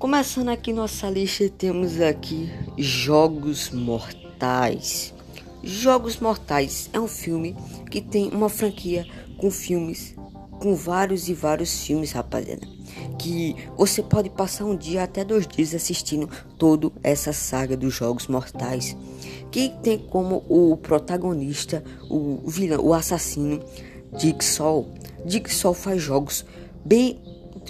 Começando 0.00 0.48
aqui 0.48 0.72
nossa 0.72 1.08
lista, 1.08 1.48
temos 1.48 2.00
aqui 2.00 2.50
Jogos 2.76 3.70
Mortais. 3.70 5.14
Jogos 5.64 6.18
Mortais 6.18 6.90
é 6.92 6.98
um 6.98 7.06
filme 7.06 7.54
que 7.88 8.00
tem 8.00 8.28
uma 8.30 8.48
franquia 8.48 9.06
com 9.38 9.48
filmes, 9.48 10.12
com 10.58 10.74
vários 10.74 11.28
e 11.28 11.34
vários 11.34 11.84
filmes, 11.84 12.10
rapaziada. 12.10 12.66
Que 13.16 13.54
você 13.76 14.02
pode 14.02 14.28
passar 14.28 14.64
um 14.64 14.76
dia 14.76 15.04
até 15.04 15.24
dois 15.24 15.46
dias 15.46 15.72
assistindo 15.72 16.28
toda 16.58 16.90
essa 17.00 17.32
saga 17.32 17.76
dos 17.76 17.94
Jogos 17.94 18.26
Mortais. 18.26 18.96
Que 19.52 19.68
tem 19.84 19.98
como 19.98 20.44
o 20.48 20.76
protagonista, 20.76 21.84
o 22.10 22.42
vilão, 22.48 22.84
o 22.84 22.92
assassino, 22.92 23.62
Dick 24.18 24.44
Sol. 24.44 24.88
Dick 25.24 25.52
Sol 25.54 25.74
faz 25.74 26.02
jogos 26.02 26.44
bem 26.84 27.22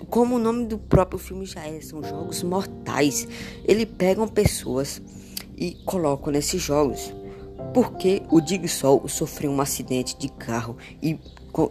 como 0.08 0.36
o 0.36 0.38
nome 0.38 0.64
do 0.64 0.78
próprio 0.78 1.18
filme 1.18 1.44
já 1.44 1.66
é, 1.66 1.78
são 1.82 2.02
jogos 2.02 2.42
mortais. 2.42 3.28
Ele 3.66 3.84
pegam 3.84 4.26
pessoas 4.26 5.02
e 5.58 5.72
colocam 5.84 6.32
nesses 6.32 6.62
jogos 6.62 7.12
porque 7.72 8.22
o 8.30 8.40
Digsol 8.40 9.08
sofreu 9.08 9.50
um 9.50 9.60
acidente 9.60 10.16
de 10.18 10.28
carro 10.28 10.76
e, 11.02 11.18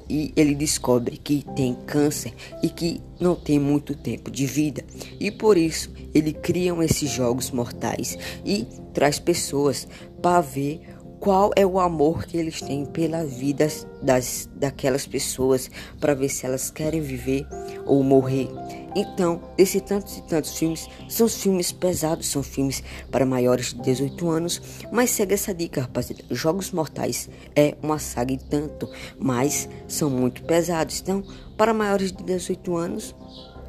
e 0.10 0.33
ele 0.36 0.55
descobre 0.55 1.17
que 1.17 1.45
tem 1.55 1.75
câncer 1.86 2.33
e 2.62 2.69
que 2.69 3.01
não 3.19 3.36
tem 3.36 3.60
muito 3.60 3.95
tempo 3.95 4.29
de 4.31 4.45
vida. 4.45 4.83
E 5.19 5.31
por 5.31 5.57
isso 5.57 5.91
ele 6.13 6.33
cria 6.33 6.74
esses 6.83 7.10
jogos 7.10 7.51
mortais 7.51 8.17
e 8.45 8.65
traz 8.93 9.19
pessoas 9.19 9.88
para 10.21 10.41
ver 10.41 10.81
qual 11.21 11.51
é 11.55 11.63
o 11.63 11.79
amor 11.79 12.25
que 12.25 12.35
eles 12.35 12.59
têm 12.61 12.83
pela 12.83 13.23
vida 13.23 13.67
das, 14.01 14.49
daquelas 14.55 15.05
pessoas 15.05 15.69
para 15.99 16.15
ver 16.15 16.29
se 16.29 16.47
elas 16.47 16.71
querem 16.71 16.99
viver 16.99 17.47
ou 17.85 18.03
morrer. 18.03 18.49
Então, 18.95 19.39
esses 19.55 19.79
tantos 19.83 20.17
e 20.17 20.23
tantos 20.23 20.57
filmes 20.57 20.89
são 21.07 21.29
filmes 21.29 21.71
pesados, 21.71 22.27
são 22.27 22.41
filmes 22.41 22.83
para 23.11 23.23
maiores 23.23 23.71
de 23.71 23.81
18 23.83 24.29
anos, 24.29 24.61
mas 24.91 25.11
segue 25.11 25.35
essa 25.35 25.53
dica, 25.53 25.81
rapaziada. 25.81 26.23
Jogos 26.31 26.71
Mortais 26.71 27.29
é 27.55 27.77
uma 27.83 27.99
saga 27.99 28.33
e 28.33 28.37
tanto, 28.37 28.89
mas 29.19 29.69
são 29.87 30.09
muito 30.09 30.43
pesados. 30.43 30.99
Então, 31.01 31.23
para 31.55 31.71
maiores 31.71 32.11
de 32.11 32.23
18 32.23 32.75
anos 32.75 33.15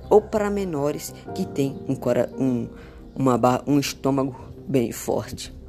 ou 0.09 0.23
para 0.23 0.49
menores 0.49 1.15
que 1.35 1.45
têm 1.45 1.79
um, 1.87 1.97
um, 2.43 2.69
uma, 3.15 3.63
um 3.67 3.79
estômago 3.79 4.35
bem 4.67 4.91
forte. 4.91 5.62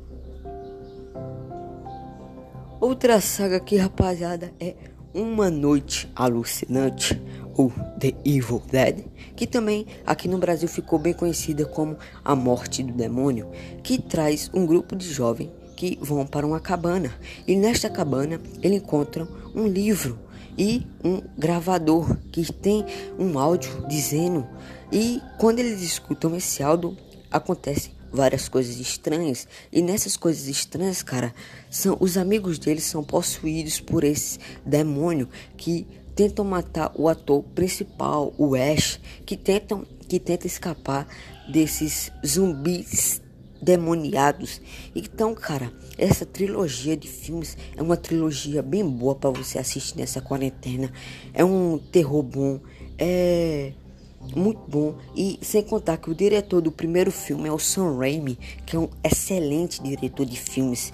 Outra 2.84 3.22
saga 3.22 3.56
aqui, 3.56 3.78
rapaziada, 3.78 4.54
é 4.60 4.76
Uma 5.14 5.50
Noite 5.50 6.12
Alucinante 6.14 7.18
ou 7.56 7.72
The 7.98 8.14
Evil 8.26 8.62
Dead, 8.70 9.06
que 9.38 9.48
também 9.48 9.88
aqui 10.06 10.28
no 10.28 10.38
Brasil 10.38 10.68
ficou 10.68 11.00
bem 11.00 11.14
conhecida 11.14 11.66
como 11.66 11.96
A 12.26 12.36
Morte 12.36 12.84
do 12.84 12.92
Demônio, 12.92 13.48
que 13.82 14.02
traz 14.02 14.52
um 14.54 14.66
grupo 14.66 14.98
de 14.98 15.08
jovens 15.08 15.50
que 15.78 15.98
vão 16.02 16.28
para 16.28 16.46
uma 16.46 16.60
cabana. 16.60 17.10
E 17.48 17.56
nesta 17.56 17.90
cabana 17.90 18.42
eles 18.62 18.82
encontram 18.82 19.30
um 19.56 19.66
livro 19.66 20.20
e 20.58 20.86
um 21.06 21.22
gravador 21.38 22.18
que 22.34 22.52
tem 22.52 22.86
um 23.18 23.40
áudio 23.40 23.88
dizendo. 23.88 24.46
E 24.92 25.22
quando 25.40 25.60
eles 25.60 25.82
escutam 25.82 26.36
esse 26.36 26.62
áudio 26.62 26.98
acontece 27.32 27.92
várias 28.14 28.48
coisas 28.48 28.80
estranhas 28.80 29.48
e 29.72 29.82
nessas 29.82 30.16
coisas 30.16 30.48
estranhas, 30.48 31.02
cara, 31.02 31.34
são 31.70 31.98
os 32.00 32.16
amigos 32.16 32.60
deles 32.60 32.84
são 32.84 33.04
possuídos 33.04 33.80
por 33.80 34.04
esse 34.04 34.40
demônio 34.64 35.28
que 35.58 35.88
tentam 36.16 36.46
matar 36.46 36.92
o 36.96 37.10
ator 37.10 37.44
principal, 37.56 38.34
o 38.38 38.54
Ash, 38.56 39.00
que 39.26 39.36
tentam 39.36 39.86
que 40.08 40.20
tenta 40.20 40.46
escapar 40.46 41.08
desses 41.52 42.12
zumbis 42.24 43.24
endemoniados. 43.64 44.62
Então, 44.94 45.34
cara, 45.34 45.72
essa 45.98 46.26
trilogia 46.26 46.98
de 46.98 47.08
filmes 47.08 47.58
é 47.76 47.82
uma 47.82 47.96
trilogia 47.96 48.62
bem 48.62 48.88
boa 48.88 49.16
para 49.16 49.30
você 49.30 49.58
assistir 49.58 49.98
nessa 49.98 50.22
quarentena. 50.22 50.92
É 51.34 51.44
um 51.44 51.80
terror 51.80 52.22
bom, 52.22 52.60
é 52.98 53.72
muito 54.36 54.62
bom 54.68 54.96
e 55.16 55.40
sem 55.42 55.62
contar 55.62 55.98
que 55.98 56.10
o 56.10 56.16
diretor 56.16 56.62
do 56.62 56.72
primeiro 56.72 57.12
filme 57.12 57.48
é 57.48 57.52
o 57.52 57.60
Sam 57.60 57.98
Raimi, 57.98 58.38
que 58.66 58.76
é 58.76 58.80
um 58.80 58.90
excelente 59.04 59.82
diretor 59.82 60.26
de 60.26 60.40
filmes. 60.40 60.94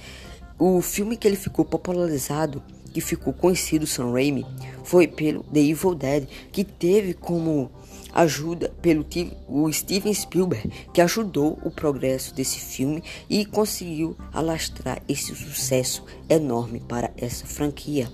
O 0.58 0.82
filme 0.82 1.16
que 1.16 1.28
ele 1.28 1.38
ficou 1.38 1.64
popularizado, 1.64 2.62
que 2.94 3.02
ficou 3.02 3.32
conhecido 3.32 3.88
Sam 3.88 4.12
Raimi, 4.12 4.46
foi 4.84 5.08
pelo 5.08 5.44
The 5.44 5.60
Evil 5.60 5.96
Dead, 5.96 6.28
que 6.52 6.64
teve 6.64 7.14
como 7.14 7.72
ajuda 8.14 8.70
pelo 8.82 9.06
o 9.48 9.72
Steven 9.72 10.14
Spielberg, 10.14 10.70
que 10.94 11.02
ajudou 11.02 11.60
o 11.64 11.72
progresso 11.72 12.34
desse 12.34 12.60
filme 12.60 13.04
e 13.30 13.46
conseguiu 13.46 14.18
alastrar 14.34 15.02
esse 15.08 15.36
sucesso 15.36 16.04
enorme 16.28 16.80
para 16.80 17.12
essa 17.16 17.46
franquia. 17.46 18.12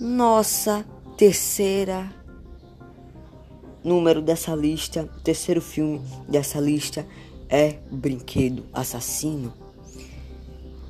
Nossa 0.00 0.84
terceira 1.16 2.17
número 3.82 4.20
dessa 4.20 4.54
lista, 4.54 5.08
terceiro 5.22 5.60
filme 5.60 6.00
dessa 6.28 6.60
lista 6.60 7.06
é 7.48 7.76
Brinquedo 7.90 8.64
Assassino. 8.72 9.52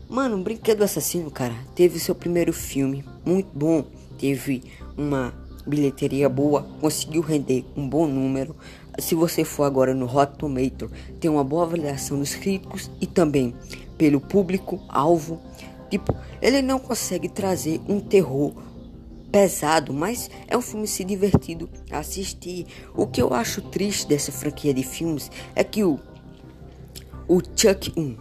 Mano, 0.09 0.39
Brinquedo 0.39 0.83
Assassino, 0.83 1.31
cara, 1.31 1.55
teve 1.75 1.99
seu 1.99 2.15
primeiro 2.15 2.53
filme 2.53 3.05
muito 3.25 3.51
bom, 3.53 3.85
teve 4.19 4.63
uma 4.97 5.33
bilheteria 5.67 6.29
boa, 6.29 6.67
conseguiu 6.81 7.21
render 7.21 7.65
um 7.77 7.87
bom 7.87 8.07
número. 8.07 8.57
Se 8.99 9.15
você 9.15 9.45
for 9.45 9.65
agora 9.65 9.95
no 9.95 10.07
Hot 10.07 10.37
Tomato, 10.39 10.91
tem 11.21 11.31
uma 11.31 11.45
boa 11.45 11.65
avaliação 11.65 12.19
dos 12.19 12.35
críticos 12.35 12.91
e 13.01 13.07
também 13.07 13.55
pelo 13.97 14.21
público 14.21 14.81
alvo. 14.89 15.39
Tipo, 15.91 16.17
ele 16.41 16.63
não 16.63 16.79
consegue 16.79 17.29
trazer 17.29 17.81
um 17.89 18.01
terror 18.01 18.53
pesado, 19.31 19.93
mas 19.93 20.31
é 20.47 20.57
um 20.57 20.63
filme 20.63 20.87
se 20.87 21.05
divertido 21.05 21.69
assistir. 21.91 22.67
O 22.95 23.07
que 23.07 23.21
eu 23.21 23.33
acho 23.33 23.61
triste 23.63 24.07
dessa 24.07 24.33
franquia 24.33 24.73
de 24.73 24.83
filmes 24.83 25.31
é 25.55 25.63
que 25.63 25.85
o 25.85 25.99
o 27.29 27.43
Chuck 27.43 27.93
1, 27.95 28.17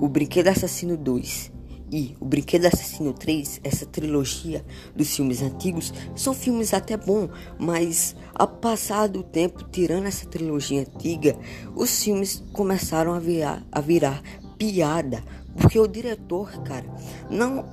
o 0.00 0.08
Brinquedo 0.08 0.46
Assassino 0.46 0.96
2 0.96 1.54
e 1.94 2.16
O 2.18 2.24
Brinquedo 2.24 2.66
Assassino 2.66 3.12
3, 3.12 3.60
essa 3.62 3.86
trilogia 3.86 4.64
dos 4.96 5.14
filmes 5.14 5.42
antigos, 5.42 5.92
são 6.16 6.34
filmes 6.34 6.74
até 6.74 6.96
bons, 6.96 7.30
mas 7.58 8.16
a 8.34 8.46
passar 8.46 9.06
do 9.08 9.22
tempo, 9.22 9.64
tirando 9.70 10.06
essa 10.06 10.26
trilogia 10.26 10.80
antiga, 10.80 11.36
os 11.74 12.02
filmes 12.02 12.42
começaram 12.52 13.12
a 13.14 13.20
virar, 13.20 13.64
a 13.70 13.80
virar 13.80 14.22
piada, 14.58 15.22
porque 15.56 15.78
o 15.78 15.86
diretor, 15.86 16.50
cara, 16.62 16.86
não 17.30 17.64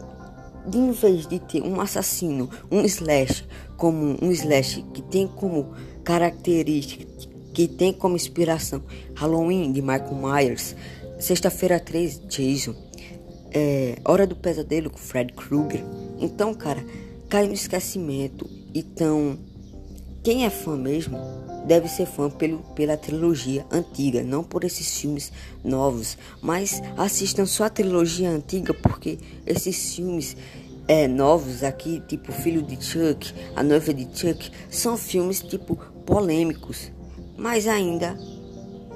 em 0.74 0.92
vez 0.92 1.28
de 1.28 1.40
ter 1.40 1.62
um 1.62 1.80
assassino, 1.80 2.50
um 2.72 2.82
slash, 2.82 3.46
como 3.78 4.18
um 4.22 4.32
slash 4.32 4.84
que 4.94 5.02
tem 5.02 5.28
como 5.28 5.74
característica, 6.04 7.06
que 7.54 7.68
tem 7.68 7.92
como 7.92 8.16
inspiração 8.16 8.84
Halloween 9.16 9.72
de 9.72 9.82
Michael 9.82 10.16
Myers, 10.16 10.76
Sexta-feira 11.20 11.80
3, 11.80 12.22
Jason, 12.28 12.76
é, 13.52 13.98
Hora 14.06 14.26
do 14.26 14.36
Pesadelo 14.36 14.90
com 14.90 14.98
Fred 14.98 15.34
Krueger. 15.34 15.84
Então, 16.20 16.54
cara, 16.54 16.84
cai 17.30 17.48
no 17.48 17.54
esquecimento. 17.54 18.50
Então, 18.74 19.38
quem 20.24 20.46
é 20.46 20.50
fã 20.50 20.78
mesmo 20.78 21.18
deve 21.66 21.88
ser 21.88 22.06
fã 22.06 22.30
pelo, 22.30 22.60
pela 22.76 22.98
trilogia 22.98 23.66
antiga, 23.72 24.22
não 24.24 24.44
por 24.44 24.64
esses 24.64 25.00
filmes 25.00 25.32
novos. 25.64 26.18
Mas 26.42 26.82
assistam 26.98 27.46
só 27.46 27.66
a 27.66 27.70
trilogia 27.70 28.30
antiga 28.30 28.74
porque 28.74 29.18
esses 29.46 29.96
filmes 29.96 30.38
é, 30.88 31.08
novos 31.08 31.64
aqui, 31.64 32.02
tipo 32.08 32.32
Filho 32.32 32.62
de 32.62 32.84
Chuck, 32.84 33.34
A 33.56 33.64
Noiva 33.64 33.94
de 33.94 34.08
Chuck, 34.14 34.52
são 34.70 34.98
filmes 34.98 35.42
tipo 35.42 35.76
polêmicos, 36.06 36.92
mas 37.38 37.68
ainda 37.68 38.18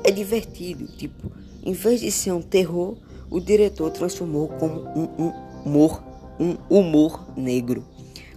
é 0.03 0.11
divertido. 0.11 0.87
Tipo, 0.97 1.31
em 1.63 1.73
vez 1.73 2.01
de 2.01 2.11
ser 2.11 2.31
um 2.31 2.41
terror, 2.41 2.97
o 3.29 3.39
diretor 3.39 3.89
transformou 3.91 4.47
como 4.47 4.81
um, 4.89 5.09
um 5.17 5.33
humor, 5.65 6.03
um 6.39 6.57
humor 6.69 7.25
negro. 7.35 7.83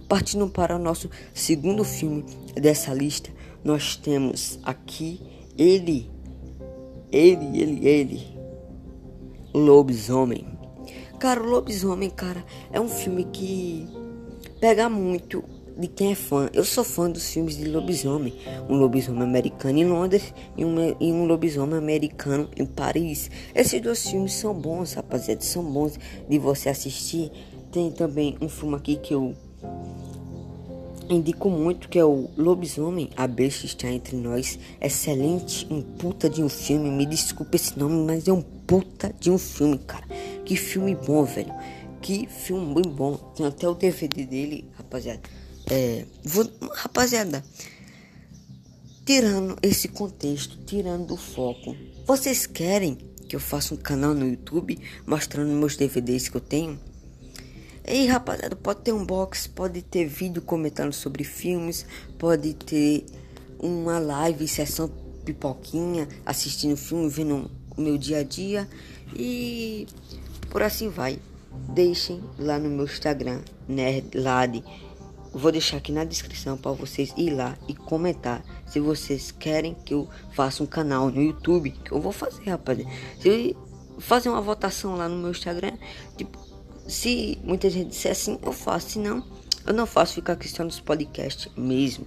Partindo 0.09 0.49
para 0.49 0.75
o 0.75 0.79
nosso 0.79 1.07
segundo 1.35 1.83
filme 1.83 2.25
dessa 2.55 2.91
lista, 2.93 3.29
nós 3.63 3.95
temos 3.95 4.59
aqui 4.63 5.21
ele, 5.55 6.09
ele, 7.11 7.61
ele, 7.61 7.87
ele, 7.87 8.39
Lobisomem. 9.53 10.47
Cara, 11.19 11.39
Lobisomem, 11.39 12.09
cara, 12.09 12.43
é 12.71 12.81
um 12.81 12.89
filme 12.89 13.25
que 13.25 13.87
pega 14.59 14.89
muito 14.89 15.43
de 15.77 15.87
quem 15.87 16.13
é 16.13 16.15
fã. 16.15 16.49
Eu 16.53 16.65
sou 16.65 16.83
fã 16.83 17.09
dos 17.09 17.31
filmes 17.31 17.55
de 17.55 17.65
lobisomem. 17.65 18.33
Um 18.67 18.77
lobisomem 18.77 19.23
americano 19.23 19.77
em 19.77 19.85
Londres 19.85 20.33
e 20.57 20.65
um, 20.65 20.75
e 20.99 21.11
um 21.11 21.25
lobisomem 21.25 21.77
americano 21.77 22.49
em 22.57 22.65
Paris. 22.65 23.29
Esses 23.53 23.79
dois 23.79 24.09
filmes 24.09 24.33
são 24.33 24.53
bons, 24.53 24.93
rapaziada. 24.93 25.41
São 25.41 25.63
bons 25.63 25.97
de 26.27 26.39
você 26.39 26.69
assistir. 26.69 27.31
Tem 27.71 27.91
também 27.91 28.35
um 28.41 28.49
filme 28.49 28.75
aqui 28.75 28.97
que 28.97 29.13
eu 29.13 29.35
indico 31.09 31.49
muito, 31.49 31.89
que 31.89 31.97
é 31.97 32.05
o 32.05 32.29
Lobisomem. 32.37 33.09
A 33.15 33.27
Besta 33.27 33.65
está 33.65 33.89
entre 33.89 34.15
nós. 34.15 34.59
Excelente, 34.79 35.67
um 35.69 35.81
puta 35.81 36.29
de 36.29 36.43
um 36.43 36.49
filme. 36.49 36.89
Me 36.89 37.05
desculpe 37.05 37.55
esse 37.55 37.77
nome, 37.77 38.05
mas 38.05 38.27
é 38.27 38.33
um 38.33 38.41
puta 38.41 39.13
de 39.19 39.31
um 39.31 39.37
filme, 39.37 39.77
cara. 39.79 40.05
Que 40.45 40.55
filme 40.55 40.95
bom, 40.95 41.23
velho. 41.23 41.53
Que 42.01 42.27
filme 42.27 42.65
muito 42.65 42.89
bom. 42.89 43.15
Tem 43.35 43.45
até 43.45 43.67
o 43.67 43.73
DVD 43.73 44.25
dele, 44.25 44.69
rapaziada. 44.77 45.21
É, 45.69 46.05
vou, 46.23 46.49
rapaziada, 46.73 47.43
tirando 49.05 49.57
esse 49.61 49.87
contexto, 49.87 50.57
tirando 50.65 51.13
o 51.13 51.17
foco, 51.17 51.75
vocês 52.05 52.47
querem 52.47 52.97
que 53.27 53.35
eu 53.35 53.39
faça 53.39 53.75
um 53.75 53.77
canal 53.77 54.15
no 54.15 54.27
YouTube 54.27 54.79
mostrando 55.05 55.51
meus 55.51 55.75
DVDs 55.75 56.27
que 56.27 56.37
eu 56.37 56.41
tenho? 56.41 56.79
E 57.89 58.05
rapaziada, 58.05 58.55
pode 58.55 58.81
ter 58.81 58.93
um 58.93 59.03
box, 59.03 59.47
pode 59.47 59.81
ter 59.81 60.05
vídeo 60.05 60.43
comentando 60.43 60.93
sobre 60.93 61.23
filmes, 61.23 61.87
pode 62.19 62.53
ter 62.53 63.03
uma 63.59 63.97
live, 63.97 64.47
sessão 64.47 64.87
pipoquinha, 65.25 66.07
assistindo 66.23 66.77
filme, 66.77 67.09
vendo 67.09 67.49
o 67.75 67.81
meu 67.81 67.97
dia 67.97 68.19
a 68.19 68.23
dia 68.23 68.69
e 69.15 69.87
por 70.51 70.61
assim 70.61 70.87
vai. 70.87 71.17
Deixem 71.69 72.23
lá 72.37 72.59
no 72.59 72.69
meu 72.69 72.85
Instagram, 72.85 73.41
Nerdlade 73.67 74.63
Vou 75.33 75.51
deixar 75.51 75.77
aqui 75.77 75.91
na 75.91 76.03
descrição 76.03 76.57
para 76.57 76.71
vocês 76.71 77.13
ir 77.15 77.29
lá 77.31 77.55
e 77.67 77.75
comentar 77.75 78.43
se 78.65 78.79
vocês 78.79 79.31
querem 79.31 79.75
que 79.75 79.93
eu 79.93 80.07
faça 80.33 80.63
um 80.63 80.65
canal 80.65 81.11
no 81.11 81.21
YouTube, 81.21 81.73
eu 81.91 82.01
vou 82.01 82.11
fazer, 82.11 82.49
rapaz. 82.49 82.79
Se 83.19 83.55
fazer 83.99 84.29
uma 84.29 84.41
votação 84.41 84.95
lá 84.95 85.07
no 85.07 85.17
meu 85.17 85.29
Instagram, 85.29 85.77
tipo, 86.17 86.48
se 86.87 87.37
muita 87.43 87.69
gente 87.69 87.89
disser 87.89 88.11
assim, 88.11 88.37
eu 88.41 88.51
faço, 88.51 88.91
se 88.91 88.99
não, 88.99 89.23
eu 89.65 89.73
não 89.73 89.85
faço 89.85 90.15
ficar 90.15 90.35
questão 90.35 90.65
dos 90.65 90.79
podcasts 90.79 91.51
mesmo. 91.55 92.05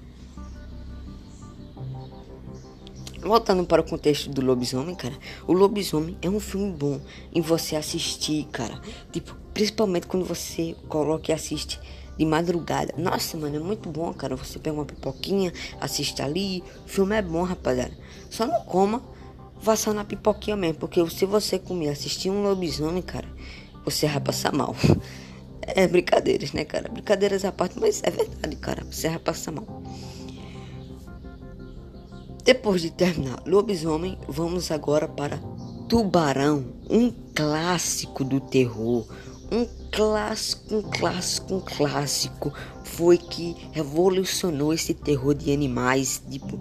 Voltando 3.20 3.64
para 3.64 3.80
o 3.80 3.84
contexto 3.84 4.28
do 4.30 4.44
lobisomem, 4.44 4.96
cara, 4.96 5.16
o 5.46 5.52
lobisomem 5.52 6.16
é 6.20 6.28
um 6.28 6.40
filme 6.40 6.72
bom 6.72 7.00
em 7.32 7.40
você 7.40 7.76
assistir, 7.76 8.46
cara. 8.50 8.80
Tipo, 9.12 9.36
principalmente 9.54 10.08
quando 10.08 10.24
você 10.24 10.74
coloca 10.88 11.30
e 11.30 11.34
assiste 11.34 11.78
de 12.18 12.24
madrugada. 12.24 12.94
Nossa, 12.96 13.36
mano, 13.36 13.56
é 13.56 13.58
muito 13.60 13.88
bom, 13.88 14.12
cara. 14.12 14.36
Você 14.36 14.58
pega 14.58 14.74
uma 14.74 14.84
pipoquinha, 14.84 15.52
assiste 15.80 16.20
ali. 16.20 16.62
O 16.84 16.88
filme 16.88 17.16
é 17.16 17.22
bom, 17.22 17.42
rapaziada. 17.42 17.96
Só 18.28 18.46
não 18.46 18.60
coma, 18.62 19.02
vá 19.60 19.76
só 19.76 19.92
na 19.92 20.04
pipoquinha 20.04 20.56
mesmo. 20.56 20.78
Porque 20.78 21.08
se 21.10 21.24
você 21.24 21.58
comer, 21.58 21.90
assistir 21.90 22.30
um 22.30 22.42
lobisomem, 22.42 23.02
cara, 23.02 23.28
você 23.84 24.06
vai 24.06 24.20
passar 24.20 24.52
mal. 24.52 24.74
É 25.64 25.86
brincadeiras, 25.86 26.52
né, 26.52 26.64
cara? 26.64 26.88
Brincadeiras 26.88 27.44
à 27.44 27.52
parte, 27.52 27.78
mas 27.78 28.02
é 28.02 28.10
verdade, 28.10 28.56
cara. 28.56 28.84
Você 28.84 29.08
vai 29.08 29.20
passar 29.20 29.52
mal. 29.52 29.64
Depois 32.44 32.82
de 32.82 32.90
terminar 32.90 33.40
Lobisomem, 33.46 34.18
vamos 34.26 34.72
agora 34.72 35.06
para 35.06 35.38
Tubarão, 35.88 36.64
um 36.90 37.12
clássico 37.32 38.24
do 38.24 38.40
terror, 38.40 39.06
um 39.52 39.66
clássico, 39.92 40.76
um 40.76 40.82
clássico, 40.82 41.54
um 41.54 41.60
clássico 41.60 42.52
foi 42.82 43.18
que 43.18 43.54
revolucionou 43.72 44.72
esse 44.72 44.94
terror 44.94 45.34
de 45.34 45.52
animais. 45.52 46.22
Tipo, 46.30 46.58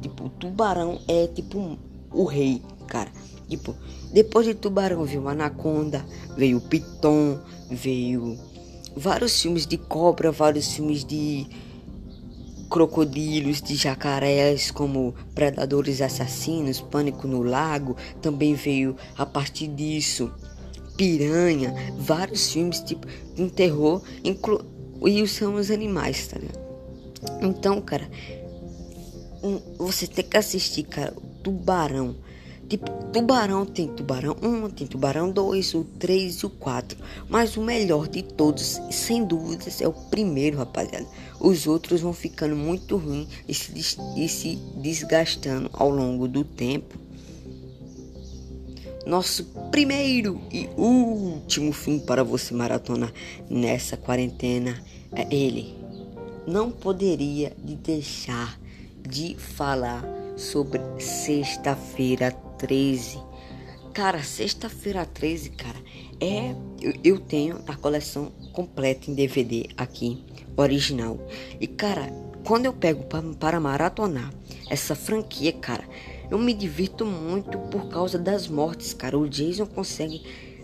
tipo, 0.00 0.28
tubarão 0.30 1.00
é 1.08 1.26
tipo 1.28 1.78
o 2.10 2.24
rei, 2.24 2.60
cara. 2.88 3.10
Tipo, 3.52 3.76
depois 4.10 4.46
de 4.46 4.54
Tubarão 4.54 5.04
veio 5.04 5.28
Anaconda, 5.28 6.02
veio 6.34 6.58
Piton, 6.58 7.38
veio 7.70 8.38
vários 8.96 9.42
filmes 9.42 9.66
de 9.66 9.76
cobra, 9.76 10.32
vários 10.32 10.72
filmes 10.72 11.04
de 11.04 11.46
crocodilos, 12.70 13.60
de 13.60 13.76
jacarés 13.76 14.70
como 14.70 15.14
predadores 15.34 16.00
assassinos, 16.00 16.80
pânico 16.80 17.28
no 17.28 17.42
lago, 17.42 17.94
também 18.22 18.54
veio 18.54 18.96
a 19.18 19.26
partir 19.26 19.68
disso. 19.68 20.32
Piranha, 20.96 21.74
vários 21.98 22.50
filmes 22.50 22.80
tipo 22.80 23.06
um 23.36 23.50
terror, 23.50 24.02
inclu 24.24 24.64
e 25.04 25.28
são 25.28 25.56
os 25.56 25.70
animais, 25.70 26.26
tá 26.26 26.38
ligado? 26.38 26.58
Então, 27.42 27.82
cara, 27.82 28.08
você 29.76 30.06
tem 30.06 30.24
que 30.24 30.38
assistir, 30.38 30.84
cara, 30.84 31.12
Tubarão. 31.42 32.16
Tipo, 32.72 32.90
Tubarão 33.12 33.66
tem 33.66 33.86
Tubarão 33.86 34.34
1, 34.42 34.70
tem 34.70 34.86
Tubarão 34.86 35.30
2, 35.30 35.74
o 35.74 35.84
3 35.84 36.36
e 36.36 36.46
o 36.46 36.48
4. 36.48 36.96
Mas 37.28 37.54
o 37.58 37.60
melhor 37.60 38.08
de 38.08 38.22
todos, 38.22 38.80
sem 38.90 39.22
dúvidas, 39.22 39.82
é 39.82 39.86
o 39.86 39.92
primeiro, 39.92 40.56
rapaziada. 40.56 41.06
Os 41.38 41.66
outros 41.66 42.00
vão 42.00 42.14
ficando 42.14 42.56
muito 42.56 42.96
ruins 42.96 43.28
e 43.46 43.52
se, 43.52 43.98
e 44.16 44.26
se 44.26 44.56
desgastando 44.76 45.68
ao 45.74 45.90
longo 45.90 46.26
do 46.26 46.44
tempo. 46.44 46.98
Nosso 49.04 49.44
primeiro 49.70 50.40
e 50.50 50.66
último 50.74 51.74
filme 51.74 52.00
para 52.00 52.24
você 52.24 52.54
maratona 52.54 53.12
nessa 53.50 53.98
quarentena 53.98 54.82
é 55.14 55.26
ele. 55.30 55.76
Não 56.46 56.70
poderia 56.70 57.54
deixar 57.84 58.58
de 59.06 59.36
falar 59.36 60.21
sobre 60.42 60.80
sexta-feira 60.98 62.32
13. 62.58 63.18
Cara, 63.94 64.22
sexta-feira 64.22 65.06
13, 65.06 65.50
cara, 65.50 65.78
é. 66.20 66.54
Eu, 66.80 66.94
eu, 67.04 67.20
tenho 67.20 67.60
a 67.68 67.76
coleção 67.76 68.32
completa 68.52 69.08
em 69.08 69.14
DVD 69.14 69.68
aqui, 69.76 70.24
original. 70.56 71.16
E, 71.60 71.66
cara, 71.66 72.12
quando 72.44 72.66
eu 72.66 72.72
pego 72.72 73.04
pra, 73.04 73.22
para 73.22 73.60
maratonar 73.60 74.32
essa 74.68 74.96
franquia, 74.96 75.52
cara, 75.52 75.84
eu 76.28 76.38
me 76.38 76.52
divirto 76.52 77.06
muito 77.06 77.56
por 77.58 77.88
causa 77.88 78.18
das 78.18 78.48
mortes, 78.48 78.92
cara. 78.92 79.16
O 79.16 79.28
Jason 79.28 79.66
consegue 79.66 80.22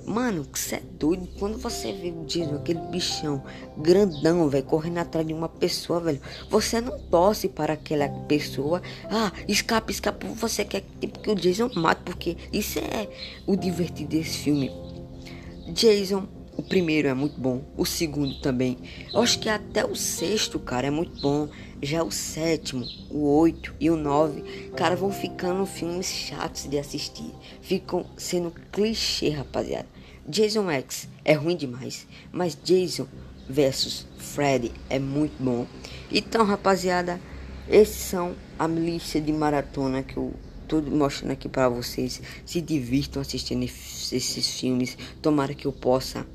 Mano, 0.09 0.42
que 0.47 0.59
você 0.59 0.77
é 0.77 0.83
doido. 0.99 1.29
Quando 1.38 1.59
você 1.59 1.92
vê 1.92 2.11
o 2.11 2.25
Jason, 2.25 2.57
aquele 2.57 2.81
bichão 2.81 3.42
grandão, 3.77 4.49
velho, 4.49 4.64
correndo 4.64 4.99
atrás 4.99 5.27
de 5.27 5.35
uma 5.35 5.51
pessoa, 5.51 6.01
velho, 6.01 6.21
você 6.49 6.81
não 6.81 6.99
torce 6.99 7.47
para 7.47 7.75
aquela 7.75 8.09
pessoa. 8.27 8.81
Ah, 9.11 9.31
escapa, 9.47 9.90
escapa. 9.90 10.27
Você 10.27 10.64
quer 10.64 10.83
tipo, 10.99 11.18
que 11.18 11.31
o 11.31 11.35
Jason 11.35 11.71
mate, 11.77 12.01
porque 12.07 12.38
isso 12.51 12.79
é 12.79 13.07
o 13.47 13.55
divertido 13.55 14.09
desse 14.09 14.38
filme. 14.38 14.73
Jason, 15.75 16.27
o 16.57 16.62
primeiro 16.62 17.09
é 17.09 17.14
muito 17.14 17.38
bom, 17.38 17.62
o 17.77 17.85
segundo 17.85 18.40
também. 18.40 18.79
Eu 19.12 19.21
acho 19.21 19.38
que 19.38 19.51
até 19.51 19.85
o 19.85 19.94
sexto, 19.94 20.59
cara, 20.59 20.87
é 20.87 20.90
muito 20.90 21.21
bom. 21.21 21.51
Já 21.83 22.03
o 22.03 22.11
sétimo, 22.11 22.85
o 23.11 23.29
oito 23.40 23.75
e 23.79 23.90
o 23.90 23.97
nove, 23.97 24.42
cara, 24.75 24.97
vão 24.97 25.12
ficando 25.12 25.66
filmes 25.66 26.07
chatos 26.07 26.68
de 26.68 26.79
assistir. 26.79 27.31
Ficam 27.61 28.07
sendo 28.16 28.51
clichê, 28.73 29.29
rapaziada. 29.29 29.98
Jason 30.29 30.71
X 30.71 31.09
é 31.25 31.33
ruim 31.33 31.57
demais, 31.57 32.07
mas 32.31 32.57
Jason 32.62 33.07
versus 33.49 34.07
Freddy 34.19 34.71
é 34.91 34.99
muito 34.99 35.43
bom. 35.43 35.67
Então, 36.12 36.45
rapaziada, 36.45 37.19
esses 37.67 37.97
são 37.97 38.35
a 38.59 38.67
lista 38.67 39.19
de 39.19 39.33
maratona 39.33 40.03
que 40.03 40.19
eu 40.19 40.35
tô 40.69 40.83
mostrando 40.83 41.31
aqui 41.31 41.49
para 41.49 41.71
vocês. 41.71 42.21
Se 42.45 42.61
divirtam 42.61 43.23
assistindo 43.23 43.62
esses 43.62 44.61
filmes. 44.61 44.99
Tomara 45.23 45.55
que 45.55 45.67
eu 45.67 45.73
possa 45.73 46.27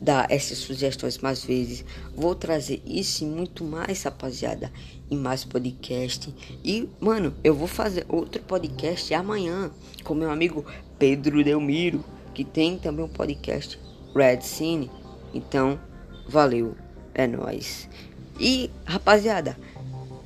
dar 0.00 0.30
essas 0.30 0.58
sugestões 0.58 1.18
mais 1.18 1.44
vezes. 1.44 1.84
Vou 2.14 2.36
trazer 2.36 2.80
isso 2.86 3.24
e 3.24 3.26
muito 3.26 3.64
mais, 3.64 4.04
rapaziada, 4.04 4.72
em 5.10 5.16
mais 5.16 5.44
podcast. 5.44 6.32
E, 6.64 6.88
mano, 7.00 7.34
eu 7.42 7.56
vou 7.56 7.66
fazer 7.66 8.06
outro 8.08 8.40
podcast 8.42 9.12
amanhã 9.14 9.72
com 10.04 10.14
meu 10.14 10.30
amigo 10.30 10.64
Pedro 10.96 11.42
Delmiro 11.42 12.04
que 12.32 12.44
tem 12.44 12.78
também 12.78 13.04
um 13.04 13.08
podcast 13.08 13.78
Red 14.14 14.40
Cine. 14.42 14.90
Então, 15.34 15.78
valeu, 16.28 16.74
é 17.14 17.26
nós. 17.26 17.88
E 18.38 18.70
rapaziada, 18.84 19.56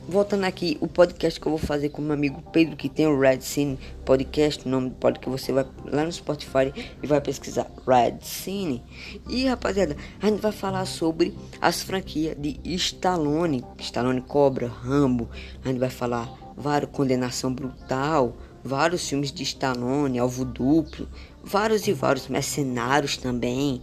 voltando 0.09 0.45
aqui, 0.45 0.79
o 0.81 0.87
podcast 0.87 1.41
que 1.41 1.47
eu 1.47 1.51
vou 1.51 1.59
fazer 1.59 1.89
com 1.89 2.01
meu 2.01 2.15
amigo 2.15 2.43
Pedro, 2.53 2.77
que 2.77 2.89
tem 2.89 3.07
o 3.07 3.19
Red 3.19 3.41
Cine 3.41 3.79
Podcast, 4.05 4.67
o 4.67 4.71
nome 4.71 4.91
do 4.91 4.95
podcast 4.97 5.47
você 5.47 5.53
vai 5.53 5.67
lá 5.85 6.05
no 6.05 6.13
Spotify 6.13 6.73
e 7.03 7.07
vai 7.07 7.21
pesquisar 7.21 7.71
Red 7.87 8.19
Cine. 8.23 8.83
E 9.29 9.47
rapaziada, 9.47 9.97
a 10.21 10.27
gente 10.27 10.41
vai 10.41 10.53
falar 10.53 10.87
sobre 10.87 11.35
as 11.61 11.83
franquias 11.83 12.37
de 12.39 12.59
Stallone, 12.65 13.65
Stallone 13.79 14.21
Cobra, 14.21 14.69
Rambo. 14.69 15.29
A 15.65 15.69
gente 15.69 15.79
vai 15.79 15.91
falar 15.91 16.33
vários 16.57 16.91
Condenação 16.91 17.53
Brutal, 17.53 18.37
vários 18.67 19.09
filmes 19.09 19.33
de 19.33 19.43
Stallone, 19.43 20.19
Alvo 20.19 20.45
Duplo, 20.45 21.09
vários 21.43 21.87
e 21.87 21.93
vários 21.93 22.29
mercenários 22.29 23.17
também. 23.17 23.81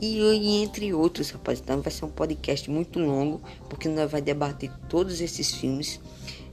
E, 0.00 0.18
e, 0.18 0.62
entre 0.62 0.92
outros, 0.92 1.30
rapaz. 1.30 1.60
Então 1.60 1.80
vai 1.80 1.92
ser 1.92 2.04
um 2.04 2.10
podcast 2.10 2.70
muito 2.70 2.98
longo, 2.98 3.40
porque 3.70 3.88
nós 3.88 4.10
vai 4.10 4.20
debater 4.20 4.70
todos 4.88 5.20
esses 5.20 5.54
filmes. 5.54 6.00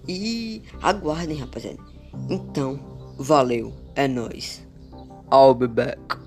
E 0.08 0.62
aguardem, 0.82 1.38
rapaziada. 1.38 1.80
Então, 2.30 2.80
valeu, 3.18 3.74
é 3.96 4.08
nóis. 4.08 4.66
I'll 5.32 5.54
be 5.54 5.68
back. 5.68 6.21